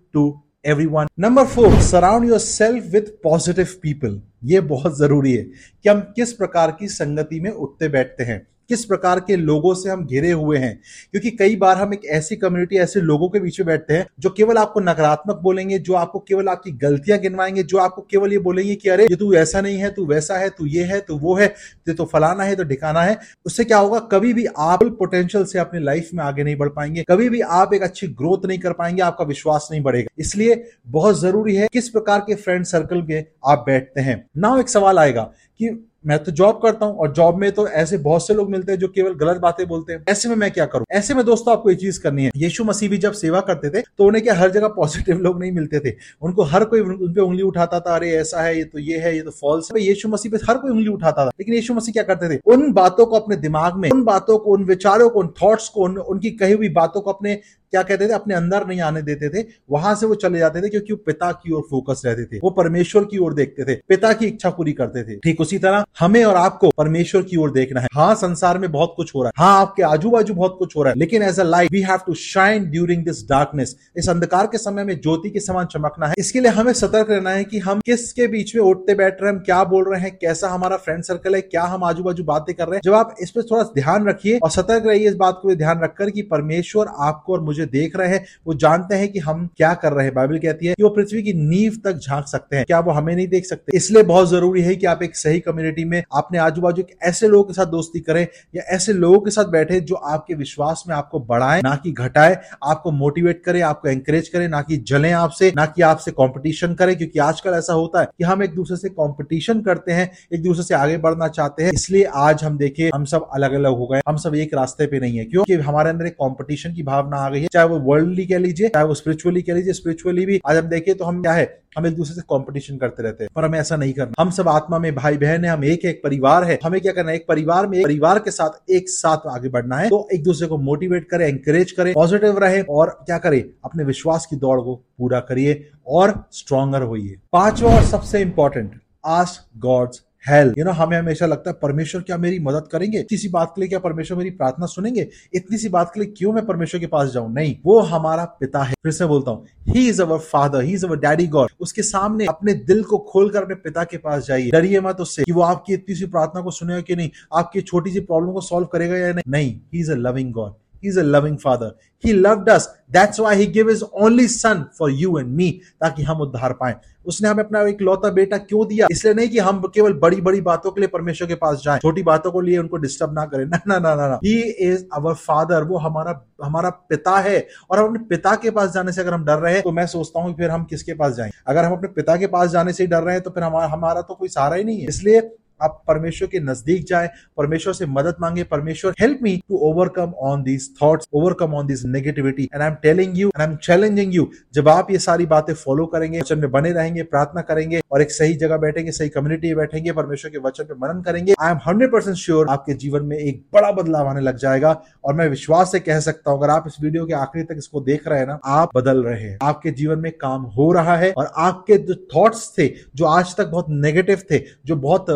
everyone 0.66 1.06
number 1.18 1.44
four 1.44 1.80
surround 1.80 2.28
yourself 2.38 2.84
with 2.92 3.02
positive 3.22 3.66
people 3.82 4.20
ये 4.44 4.60
बहुत 4.60 4.98
ज़रूरी 4.98 5.32
है 5.32 5.42
कि 5.42 5.88
हम 5.88 6.00
किस 6.16 6.32
प्रकार 6.32 6.70
की 6.70 6.88
संगति 6.88 7.40
में 7.40 7.50
उठते 7.50 7.88
बैठते 7.88 8.24
हैं। 8.24 8.46
किस 8.68 8.84
प्रकार 8.84 9.20
के 9.20 9.36
लोगों 9.36 9.74
से 9.74 9.90
हम 9.90 10.06
घिरे 10.06 10.30
हुए 10.30 10.58
हैं? 10.58 10.80
क्योंकि 11.10 11.30
कई 11.30 11.56
बार 11.56 11.76
हम 11.76 11.94
एक 11.94 12.04
ऐसी 12.04 12.36
कम्युनिटी 12.36 12.76
ऐसे 12.76 13.00
लोगों 13.00 13.28
के 13.28 13.40
बीच 13.40 13.60
में 13.60 13.66
बैठते 13.66 13.94
हैं, 13.94 14.06
जो 14.20 14.30
केवल 14.30 14.56
आपको 14.56 14.80
नकारात्मक 14.80 15.36
बोलेंगे, 15.36 15.78
जो 15.78 15.94
आपको 15.94 16.18
केवल 16.18 16.48
आपकी 16.48 16.70
गलतियाँ 16.70 17.18
गिनवाएँगे, 17.18 17.62
जो 17.62 17.78
आपको 17.78 18.02
केवल 18.02 18.32
ये 18.32 18.38
बोलेंगे 18.38 18.74
कि, 18.74 18.88
अरे, 18.88 19.04
ये 19.04 19.16
तू 19.16 19.34
ऐसा 19.34 19.60
नहीं 19.60 19.78
है, 19.78 19.90
तू 19.90 20.06
वैसा 20.06 20.36
है, 20.36 20.48
तू 20.48 20.66
ये 20.66 20.84
है, 20.84 21.00
तू 21.00 21.18
वो 21.18 21.34
है, 21.34 21.46
ये 21.88 21.94
तो 21.94 22.04
फलाना 22.04 22.44
है 22.44 22.56
तो 22.56 22.64
ढिकाना 22.64 23.02
है। 23.02 23.18
उससे 23.46 23.64
क्या 23.64 23.78
होगा? 23.78 23.98
कभी 23.98 24.32
भी 24.32 24.46
आप 24.58 24.84
पोटेंशियल 24.84 25.44
से 25.44 25.58
अपनी 25.58 25.80
लाइफ 25.80 26.10
में 26.14 26.24
आगे 26.24 26.44
नहीं 26.44 26.56
बढ़ 26.56 26.68
पाएँगे। 26.68 27.04
कभी 27.08 27.28
भी 27.28 27.40
आप 27.40 27.74
एक 27.74 27.82
अच्छी 27.82 28.06
ग्रोथ 28.06 28.46
नहीं 28.46 28.58
कर 28.58 28.72
पाएँगे, 28.72 29.02
आपका 29.02 29.24
विश्वास 29.24 29.68
नहीं 29.72 29.82
बढ़ेगा। 29.82 30.08
इसलिए 30.18 30.70
बहुत 30.86 31.20
ज़रूरी 31.20 31.56
है 31.56 31.68
किस 31.72 31.88
प्रकार 31.88 32.20
के 32.20 32.34
फ्रेंड 32.34 32.64
सर्कल 32.64 33.02
में 33.02 33.24
आप 33.46 33.64
बैठते 33.66 34.00
हैं। 34.00 34.26
ना 34.36 34.60
एक 34.60 34.68
सवाल 34.68 34.98
आएगा 34.98 35.22
कि 35.58 35.88
मैं 36.06 36.24
तो 36.24 36.32
जॉब 36.32 36.60
करता 36.62 36.86
हूँ 36.86 36.96
और 36.96 37.12
जॉब 37.12 37.36
में 37.36 37.52
तो 37.52 37.68
ऐसे 37.68 37.98
बहुत 37.98 38.26
से 38.26 38.34
लोग 38.34 38.50
मिलते 38.50 38.72
हैं 38.72 38.78
जो 38.78 38.88
केवल 38.88 39.14
गलत 39.14 39.36
बातें 39.36 39.66
बोलते 39.68 39.92
हैं। 39.92 40.04
ऐसे 40.08 40.28
में 40.28 40.36
मैं 40.36 40.50
क्या 40.50 40.66
करूँ? 40.66 40.84
ऐसे 40.90 41.14
में 41.14 41.24
दोस्तों 41.24 41.52
आपको 41.52 41.70
ये 41.70 41.76
चीज़ 41.76 42.00
करनी 42.00 42.24
है। 42.24 42.30
यीशु 42.36 42.64
मसीह 42.64 42.88
भी 42.88 42.98
जब 42.98 43.12
सेवा 43.12 43.40
करते 43.40 43.70
थे 43.70 43.80
तो 43.80 44.04
उन्हें 44.04 44.24
क्या 44.24 44.34
हर 44.34 44.50
जगह 44.50 44.68
पॉजिटिव 44.68 45.18
लोग 45.18 45.40
नहीं 45.40 45.52
मिलते 45.52 45.80
थे? 45.80 45.94
उनको 46.22 46.42
हर 46.42 46.64
कोई 46.64 46.80
उन 46.80 47.12
पे 47.14 47.20
उंगली 47.20 47.42
उठाता 47.42 47.80
था, 47.80 47.96
अरे, 47.96 48.10
ऐसा 48.10 48.42
है, 48.42 48.56
ये 48.58 48.64
तो 48.64 48.78
ये 48.78 48.98
है, 48.98 49.14
ये 49.16 49.20
तो 49.20 49.30
फॉल्स 49.30 49.68
है। 49.72 49.82
यीशु 49.82 50.08
मसीह 50.08 50.32
पे 50.32 50.38
हर 50.48 50.58
कोई 50.58 50.70
उंगली 50.70 50.88
उठाता 50.88 51.24
था। 51.24 51.28
लेकिन 51.28 51.54
यीशु 51.54 51.74
मसीह 51.74 51.92
क्या 51.92 52.02
करते 52.02 52.34
थे? 52.34 52.40
उन 52.46 52.72
बातों 52.72 53.06
को 53.06 53.16
अपने 53.16 53.36
दिमाग 53.36 53.74
में, 53.74 53.90
उन 53.90 54.04
बातों 54.04 54.38
को, 54.38 54.50
उन 54.50 54.64
विचारों 54.64 55.10
को, 55.10 55.20
उन 55.20 55.28
थॉट्स 55.42 55.68
को 55.68 55.80
उनकी 56.02 56.30
कही 56.30 56.52
हुई 56.52 56.68
बातों 56.68 57.00
को 57.00 57.12
अपने 57.12 57.40
क्या 57.72 57.82
कहते 57.82 58.08
थे? 58.08 58.12
अपने 58.12 58.34
अंदर 58.34 58.66
नहीं 58.66 58.80
आने 58.80 59.02
देते 59.02 59.28
थे, 59.28 59.44
वहाँ 59.70 59.94
से 59.94 60.06
वो 60.06 60.14
चले 60.16 60.38
जाते 60.38 60.60
थे 60.62 60.68
क्योंकि 60.68 60.92
वो 60.92 60.96
पिता 61.06 61.30
की 61.32 61.52
ओर 61.52 61.62
फोकस 61.70 62.02
रहते 62.06 62.24
थे। 62.26 62.38
वो 62.38 62.50
परमेश्वर 62.52 63.04
की 63.04 63.18
ओर 63.18 63.34
देखते 63.34 63.64
थे, 63.64 63.74
पिता 63.88 64.12
की 64.12 64.26
इच्छा 64.26 64.50
पूरी 64.50 64.72
करते 64.72 65.02
थे। 65.04 65.16
ठीक 65.16 65.40
उसी 65.40 65.58
तरह 65.58 65.84
हमें 65.98 66.22
और 66.24 66.36
आपको 66.36 66.70
परमेश्वर 66.78 67.22
की 67.22 67.36
ओर 67.36 67.50
देखना 67.52 67.80
है। 67.80 67.88
हाँ 67.94 68.14
संसार 68.16 68.58
में 68.58 68.70
बहुत 68.72 68.94
कुछ 68.96 69.14
हो 69.14 69.22
रहा 69.22 69.28
है। 69.28 69.44
हाँ 69.44 69.60
आपके 69.60 69.82
आजू 69.84 70.10
बाजू 70.10 70.34
बहुत 70.34 70.56
कुछ 70.58 70.76
हो 70.76 70.82
रहा 70.82 70.92
है। 70.92 70.98
लेकिन 70.98 71.22
as 71.22 71.40
a 71.40 71.44
life 71.44 71.70
we 71.72 71.80
have 71.80 71.98
to 72.06 72.14
shine 72.16 72.70
during 72.70 73.04
this 73.04 73.22
darkness 73.28 73.76
इस 73.96 74.08
अंधकार 74.08 74.46
के 74.46 74.58
समय 74.58 74.84
में 74.84 74.94
ज्योति 74.96 75.30
के 75.30 75.40
समान 75.40 75.66
चमकना 75.66 76.06
है। 76.06 76.14
इसके 76.18 76.40
लिए 76.40 76.50
हमें 76.52 76.72
सतर्क 76.74 77.10
रहना 77.10 77.30
है 77.30 77.44
कि 77.44 77.58
हम 77.58 77.80
किसके 77.86 78.26
बीच 78.26 78.54
में 78.56 78.62
उठते 78.62 78.94
बैठ 78.94 79.22
रहे 79.22 79.30
हैं, 79.30 79.36
हम 79.36 79.42
क्या 79.44 79.62
बोल 79.64 79.84
रहे 79.90 80.00
हैं, 80.00 80.16
कैसा 80.16 80.48
हमारा 80.48 80.76
फ्रेंड 80.76 81.02
सर्कल 81.04 81.34
है, 81.34 81.40
क्या 81.42 81.62
हम 81.64 81.84
आजू 81.84 82.02
बाजू 82.02 82.24
बातें 82.24 82.54
कर 82.54 82.64
रहे 82.64 82.76
हैं। 82.76 82.80
जब 82.84 82.94
आप 82.94 83.14
इस 83.20 83.30
पर 83.30 83.42
थोड़ा 83.42 83.62
ध्यान 83.74 84.08
रखिए 84.08 84.38
और 84.38 84.50
सतर्क 84.50 84.86
रहिए 84.86 85.08
इस 85.08 85.14
बात 85.16 85.38
को 85.42 85.54
ध्यान 85.56 85.80
रखकर 85.80 86.10
कि 86.10 86.22
परमेश्वर 86.26 86.86
आपको 87.00 87.32
और 87.32 87.40
मुझे 87.40 87.55
देख 87.64 87.96
रहे 87.96 88.08
हैं, 88.08 88.24
वो 88.46 88.54
जानते 88.54 88.94
हैं 88.94 89.12
कि 89.12 89.18
हम 89.18 89.48
क्या 89.56 89.74
कर 89.74 89.92
रहे 89.92 90.06
हैं। 90.06 90.14
बाइबल 90.14 90.38
कहती 90.38 90.66
है 90.66 90.74
कि 90.74 90.82
वो 90.82 90.88
पृथ्वी 90.88 91.22
की 91.22 91.32
नींव 91.32 91.72
तक 91.84 91.92
झाँक 91.92 92.26
सकते 92.26 92.56
हैं। 92.56 92.64
क्या 92.64 92.80
वो 92.80 92.90
हमें 92.90 93.16
नहीं 93.16 93.28
देख 93.28 93.46
सकते? 93.46 93.76
इसलिए 93.76 94.02
बहुत 94.02 94.30
ज़रूरी 94.30 94.62
है 94.62 94.76
कि 94.76 94.86
आप 94.86 95.02
एक 95.02 95.16
सही 95.16 95.40
कम्युनिटी 95.40 95.84
में 95.84 96.02
अपने 96.14 96.38
आजू 96.38 96.62
बाजू 96.62 96.82
ऐसे 97.02 97.28
लोगों 97.28 97.44
के 97.44 97.52
साथ 97.52 97.66
दोस्ती 97.66 98.00
करें 98.00 98.26
या 98.54 98.62
ऐसे 98.62 98.92
लोगों 98.92 99.20
के 99.20 99.30
साथ 99.30 99.44
बैठे 99.44 99.80
जो 99.80 99.94
आपके 99.94 100.34
विश्वास 100.34 100.84
में 100.88 100.96
आपको 100.96 101.20
बढ़ाए, 101.20 101.60
ना 101.60 101.76
कि 101.76 101.92
घटाए, 101.92 102.36
आपको 102.64 102.90
मोटिवेट 102.90 103.42
करे, 103.44 103.60
आपको 103.60 103.88
एंकरेज 103.88 104.28
करे, 104.28 104.48
ना 104.48 104.62
कि 104.62 104.76
जले 104.76 105.10
आपसे, 105.10 105.52
ना 105.56 105.66
कि 105.66 105.82
आपसे 105.82 106.10
कॉम्पिटिशन 106.10 106.74
करे। 106.74 106.94
क्योंकि 106.94 107.18
आजकल 107.18 107.50
ऐसा 107.50 107.72
होता 107.72 108.00
है 108.00 108.06
कि 108.06 108.24
हम 108.24 108.42
एक 108.42 108.54
दूसरे 108.54 108.76
से 108.76 108.88
कॉम्पिटिशन 108.88 109.60
करते 109.60 109.92
हैं, 109.92 110.10
एक 110.34 110.42
दूसरे 110.42 110.64
से 110.64 110.74
आगे 110.74 110.96
बढ़ना 110.96 111.28
चाहते 111.28 111.64
हैं। 111.64 111.72
इसलिए 111.72 112.04
आज 112.04 112.44
हम 112.44 112.58
देखे, 112.58 112.90
हम 112.94 113.04
सब 113.04 113.28
अलग 113.34 113.52
अलग 113.52 113.72
हो 113.72 113.86
गए 113.86 114.00
हम 114.08 114.16
सब 114.16 114.34
एक 114.34 114.54
रास्ते 114.54 114.86
पे 114.86 115.00
नहीं 115.00 115.18
है। 115.18 115.24
क्योंकि 115.24 115.54
हमारे 115.54 115.90
अंदर 115.90 116.06
एक 116.06 116.16
कॉम्पिटिशन 116.18 116.74
की 116.74 116.82
भावना 116.82 117.16
आ 117.16 117.28
गई 117.28 117.40
है। 117.40 117.45
चाहे 117.46 117.66
वो 117.66 117.78
वर्ल्डली 117.82 118.26
कह 118.26 118.38
लीजिए, 118.38 118.68
चाहे 118.68 118.86
वो 118.86 118.94
स्पिरिचुअली 118.94 119.42
कह 119.42 119.54
लीजिए 119.54 119.72
स्पिरिचुअली 119.74 120.26
भी 120.26 120.40
आज 120.46 120.56
हम 120.56 120.68
देखिए 120.68 120.94
तो 120.94 121.04
हम 121.04 121.22
क्या 121.22 121.32
है, 121.32 121.46
हम 121.76 121.86
एक 121.86 121.94
दूसरे 121.94 122.14
से 122.14 122.20
कंपटीशन 122.30 122.76
करते 122.76 123.02
रहते 123.02 123.24
हैं, 123.24 123.30
पर 123.34 123.44
हमें 123.44 123.58
ऐसा 123.58 123.76
नहीं 123.76 123.92
करना। 123.92 124.20
हम 124.20 124.30
सब 124.30 124.48
आत्मा 124.48 124.78
में 124.78 124.94
भाई 124.94 125.16
बहन 125.16 125.44
है, 125.44 125.50
हम 125.50 125.64
एक 125.64 125.84
एक 125.84 126.00
परिवार 126.04 126.44
है, 126.44 126.58
हमें 126.64 126.80
क्या 126.80 126.92
करना 126.92 127.10
है, 127.10 127.16
एक 127.16 127.26
परिवार 127.28 127.66
में 127.66 127.78
एक 127.78 127.84
परिवार 127.84 128.18
के 128.18 128.30
साथ 128.30 128.70
एक 128.70 128.88
साथ 128.88 129.26
आगे 129.28 129.48
बढ़ना 129.48 129.76
है 129.76 129.88
तो 129.88 130.06
एक 130.12 130.22
दूसरे 130.24 130.48
को 130.48 130.58
मोटिवेट 130.60 131.08
करें 131.10 131.26
एंकरेज 131.26 131.72
करें 131.72 131.92
पॉजिटिव 131.94 132.38
रहे, 132.38 132.62
और 132.62 132.98
क्या 133.06 133.18
करें, 133.18 133.42
अपने 133.64 133.84
विश्वास 133.84 134.26
की 134.26 134.36
दौड़ 134.36 134.60
को 134.60 134.74
पूरा 134.98 135.20
करिए 135.22 135.62
और 135.88 136.14
स्ट्रॉन्गर 136.32 136.82
होइए। 136.82 137.16
पांचवा 137.32 137.74
और 137.76 137.84
सबसे 137.86 138.20
important 138.20 138.80
ask 139.06 139.58
God's 139.58 140.02
help 140.28 140.58
you 140.58 140.64
know 140.64 140.70
हमें 140.70 140.96
हमेशा 140.98 141.26
लगता 141.26 141.50
है, 141.50 141.56
परमेश्वर 141.62 142.00
क्या 142.02 142.16
मेरी 142.18 142.38
मदद 142.38 142.68
करेंगे? 142.72 142.98
इतनी 142.98 143.18
सी 143.18 143.28
बात 143.28 143.52
के 143.54 143.60
लिए 143.60 143.68
क्या 143.68 143.78
परमेश्वर 143.78 144.18
मेरी 144.18 144.30
प्रार्थना 144.30 144.66
सुनेंगे? 144.66 145.06
इतनी 145.34 145.58
सी 145.58 145.68
बात 145.68 145.90
के 145.94 146.00
लिए 146.00 146.12
क्यों 146.16 146.32
मैं 146.32 146.44
परमेश्वर 146.46 146.80
के 146.80 146.86
पास 146.86 147.10
जाऊँ? 147.10 147.32
नहीं। 147.34 147.54
वो 147.66 147.78
हमारा 147.82 148.24
पिता 148.40 148.62
है। 148.62 148.74
फिर 148.82 148.92
से 148.92 149.06
बोलता 149.06 149.30
हूँ 149.30 149.46
he 149.68 149.88
is 149.88 150.02
our 150.02 150.18
father 150.18 150.64
he 150.64 150.72
is 150.72 150.86
our 150.86 150.96
daddy 150.96 151.26
God 151.26 151.50
उसके 151.60 151.82
सामने 151.82 152.26
अपने 152.26 152.54
दिल 152.66 152.82
को 152.82 152.98
खोलकर 153.10 153.42
अपने 153.42 153.54
पिता 153.54 153.84
के 153.84 153.96
पास 153.98 154.26
जाइए। 154.26 154.50
डरिए 154.50 154.80
मत 154.80 155.00
उससे 155.00 155.24
कि 155.24 155.32
वो 155.32 155.42
आपकी 155.42 155.74
इतनी 155.74 155.94
सी 155.94 156.06
प्रार्थना 156.06 156.40
को 156.40 156.50
सुनेगा 156.50 156.80
कि 156.80 156.96
नहीं? 156.96 157.10
आपकी 157.34 157.60
छोटी 157.62 157.90
सी 157.90 158.00
प्रॉब्लम 158.02 158.32
को 158.32 158.40
सॉल्व 158.42 158.66
करेगा 158.66 158.96
या 158.96 159.12
नहीं? 159.18 159.54
He 159.74 159.80
is 159.80 159.92
a 159.92 159.96
loving 159.96 160.32
God 160.32 160.54
is 160.84 160.98
a 161.00 161.02
loving 161.02 161.36
father 161.38 161.74
he 162.04 162.12
loved 162.12 162.48
us 162.50 162.68
that's 162.92 163.20
why 163.20 163.36
he 163.36 163.46
give 163.52 163.68
his 163.68 163.82
only 163.82 164.26
son 164.28 164.64
for 164.78 164.90
you 164.92 165.18
and 165.18 165.28
me 165.28 165.50
ताकि 165.80 166.02
हम 166.02 166.20
उद्धार 166.20 166.52
पाए। 166.52 166.74
उसने 167.06 167.28
हमें 167.28 167.42
अपना 167.44 167.60
एक 167.64 167.82
लौता 167.82 168.10
बेटा 168.12 168.38
क्यों 168.38 168.66
दिया? 168.68 168.86
इसलिए 168.90 169.14
नहीं 169.14 169.28
कि 169.28 169.38
हम 169.40 169.60
केवल 169.74 169.92
बड़ी 169.96 170.20
बड़ी 170.20 170.40
बातों 170.42 170.70
के 170.70 170.80
लिए 170.80 170.88
परमेश्वर 170.88 171.28
के 171.28 171.34
पास 171.36 171.62
जाएँ, 171.64 171.78
छोटी 171.80 172.02
बातों 172.04 172.30
को 172.30 172.40
लिए 172.40 172.58
उनको 172.58 172.76
डिस्टर्ब 172.78 173.12
ना 173.14 173.24
करें। 173.26 173.44
ना 173.46 173.60
ना 173.68 173.78
ना 173.78 173.94
ना 173.94 174.08
ना। 174.08 174.18
ही 174.24 174.40
इज़ 174.40 174.84
अवर 174.94 175.14
फादर 175.16 175.64
वो 175.64 175.78
हमारा 175.78 176.20
हमारा 176.44 176.70
पिता 176.90 177.16
है। 177.18 177.46
और 177.70 177.78
हम 177.78 177.86
अपने 177.86 178.04
पिता 178.06 178.34
के 178.36 178.50
पास 178.50 178.72
जाने 178.72 178.92
से 178.92 179.00
अगर 179.00 179.14
हम 179.14 179.24
डर 179.24 179.38
रहे 179.38 179.54
हैं 179.54 179.62
तो 179.62 179.72
मैं 179.72 179.86
सोचता 179.88 180.20
हूँ 180.20 180.34
फिर 180.36 180.50
हम 180.50 180.64
किसके 180.64 180.94
पास 180.94 181.14
जाएँ? 181.14 181.30
अगर 181.46 181.64
हम 181.64 181.72
अपने 181.72 181.88
पिता 181.90 182.16
के 182.16 182.26
पास 182.28 182.50
जाने 182.50 182.72
से 182.72 182.82
ही 182.82 182.86
डर 182.88 183.02
रहे 183.02 183.14
हैं 183.14 183.22
तो 183.22 183.30
फिर 183.30 183.42
हमारा 183.42 183.66
हमारा 183.68 184.02
तो 184.02 184.14
कोई 184.14 184.28
सहारा 184.28 184.56
ही 184.56 184.64
नहीं 184.64 184.80
है। 184.80 184.86
इसलिए 184.88 185.20
आप 185.60 185.82
परमेश्वर 185.88 186.28
के 186.28 186.40
नज़दीक 186.40 186.84
जाए, 186.86 187.10
परमेश्वर 187.36 187.72
से 187.72 187.86
मदद 187.88 188.16
मांगे, 188.20 188.42
परमेश्वर 188.44 188.94
help 189.00 189.18
me 189.22 189.36
to 189.48 189.58
overcome 189.68 190.12
on 190.22 190.42
these 190.42 190.68
thoughts 190.82 191.08
overcome 191.12 191.54
on 191.54 191.66
this 191.66 191.84
negativity 191.86 192.44
and 192.44 192.62
I 192.62 192.68
am 192.68 192.74
telling 192.82 193.18
you 193.18 193.28
and 193.28 193.40
I 193.40 193.46
am 193.46 193.56
challenging 193.58 194.14
you 194.14 194.28
जब 194.54 194.68
आप 194.68 194.90
ये 194.90 194.98
सारी 194.98 195.26
बातें 195.26 195.52
फॉलो 195.54 195.86
करेंगे, 195.86 196.20
वचन 196.20 196.38
में 196.38 196.50
बने 196.50 196.72
रहेंगे, 196.72 197.02
प्रार्थना 197.04 197.40
करेंगे 197.42 197.80
और 197.92 198.02
एक 198.02 198.10
सही 198.10 198.34
जगह 198.36 198.56
बैठेंगे, 198.56 198.92
सही 198.92 199.08
कम्युनिटी 199.08 199.48
में 199.48 199.56
बैठेंगे, 199.56 199.92
परमेश्वर 199.92 200.30
के 200.30 200.38
वचन 200.38 200.64
पे 200.64 200.74
मनन 200.78 201.02
करेंगे 201.02 201.34
I 201.40 201.50
am 201.50 201.58
hundred 201.66 201.92
percent 201.92 202.16
sure 202.16 202.48
आपके 202.50 202.74
जीवन 202.76 203.04
में 203.04 203.16
एक 203.18 203.42
बड़ा 203.54 203.70
बदलाव 203.72 204.08
आने 204.08 204.20
लग 204.20 204.36
जाएगा। 204.38 204.80
और 205.04 205.14
मैं 205.14 205.28
विश्वास 205.28 205.72
से 205.72 205.80
कह 205.80 206.00
सकता 206.00 206.30
हूँ, 206.30 206.38
अगर 206.38 206.50
आप 206.50 206.64
इस 206.66 206.76
वीडियो 206.82 207.06
के 207.06 207.14
आखिरी 207.14 207.44
तक 207.44 207.54
इसको 207.58 207.80
देख 207.80 208.06
रहे 208.08 208.18
हैं 208.18 208.26
ना, 208.26 208.38
आप 208.44 208.70
बदल 208.76 209.02
रहे 209.04 209.22
हैं। 209.22 209.38
आपके 209.42 209.70
जीवन 209.72 209.98
में 209.98 210.10
काम 210.12 210.42
हो 210.56 210.70
रहा 210.72 210.96
है 210.96 211.12
और 211.12 211.30
आपके 211.38 211.76
जो 211.78 211.94
थॉट्स 212.14 212.50
थे, 212.58 212.66
जो 212.96 213.04
आज 213.06 213.34
तक 213.36 213.46
बहुत 213.46 213.66
नेगेटिव 213.70 214.22
थे, 214.30 214.42
जो 214.66 214.76
बहुत 214.76 215.06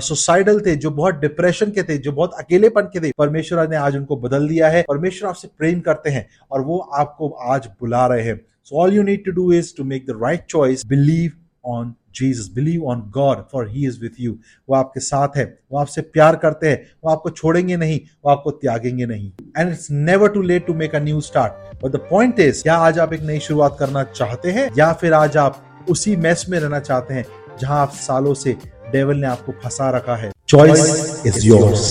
सुसाइडल 0.00 0.60
थे, 0.60 0.74
जो 0.76 0.90
बहुत 0.90 1.14
डिप्रेशन 1.14 1.70
के 1.70 1.82
थे, 1.82 1.96
जो 1.98 2.12
बहुत 2.12 2.34
अकेलेपन 2.38 2.82
के 2.92 3.00
थे, 3.00 3.10
परमेश्वर 3.18 3.68
ने 3.68 3.76
आज 3.76 3.96
उनको 3.96 4.16
बदल 4.16 4.48
दिया 4.48 4.68
है, 4.68 4.82
परमेश्वर 4.88 5.28
आपसे 5.28 5.48
प्रेम 5.58 5.80
करते 5.80 6.10
हैं 6.10 6.26
और 6.50 6.60
वो 6.60 6.78
आपको 6.78 7.28
आज 7.28 7.66
बुला 7.80 8.06
रहे 8.06 8.22
हैं। 8.22 8.40
So 8.64 8.80
all 8.82 8.94
you 8.94 9.02
need 9.02 9.24
to 9.24 9.32
do 9.32 9.52
is 9.52 9.72
to 9.76 9.84
make 9.84 10.06
the 10.06 10.18
right 10.22 10.44
choice 10.44 10.86
believe 10.86 11.32
on 11.66 11.94
Jesus 12.14 12.50
believe 12.54 12.84
on 12.84 13.00
God 13.14 13.42
for 13.52 13.68
he 13.68 13.86
is 13.86 14.00
with 14.00 14.20
you 14.20 14.32
वो 14.68 14.74
आपके 14.76 15.00
साथ 15.00 15.36
है, 15.36 15.44
वो 15.72 15.78
आपसे 15.78 16.00
प्यार 16.00 16.36
करते 16.36 16.68
हैं, 16.68 16.82
वो 17.04 17.10
आपको 17.10 17.30
छोड़ेंगे 17.30 17.76
नहीं, 17.76 18.00
वो 18.24 18.30
आपको 18.30 18.50
त्यागेंगे 18.50 19.06
नहीं। 19.06 19.30
And 19.58 19.70
it's 19.70 19.90
never 19.90 20.28
too 20.28 20.42
late 20.42 20.66
to 20.66 20.74
make 20.74 20.94
a 20.94 20.98
new 21.00 21.20
start 21.20 21.82
but 21.84 21.92
the 21.92 22.00
point 22.10 22.40
is 22.40 22.62
क्या 22.62 22.76
आज 22.78 22.98
आप 22.98 23.12
एक 23.12 23.22
नई 23.22 23.38
शुरुआत 23.40 23.76
करना 23.80 24.02
चाहते 24.04 24.50
हैं? 24.50 24.70
या 24.78 24.92
फिर 24.92 25.12
आज 25.14 25.36
आप 25.36 25.86
उसी 25.90 26.16
मैस 26.16 26.46
में 26.48 26.58
रहना 26.58 26.80
चाहते 26.80 27.14
हैं, 27.14 27.24
जहाँ 27.60 27.80
आप 27.80 27.90
सालों 27.92 28.34
से 28.34 28.56
डेवल 28.94 29.16
ने 29.16 29.26
आपको 29.26 29.52
फंसा 29.62 29.90
रखा 29.90 30.16
है। 30.16 30.30
Choice 30.48 31.22
is 31.26 31.46
yours 31.46 31.82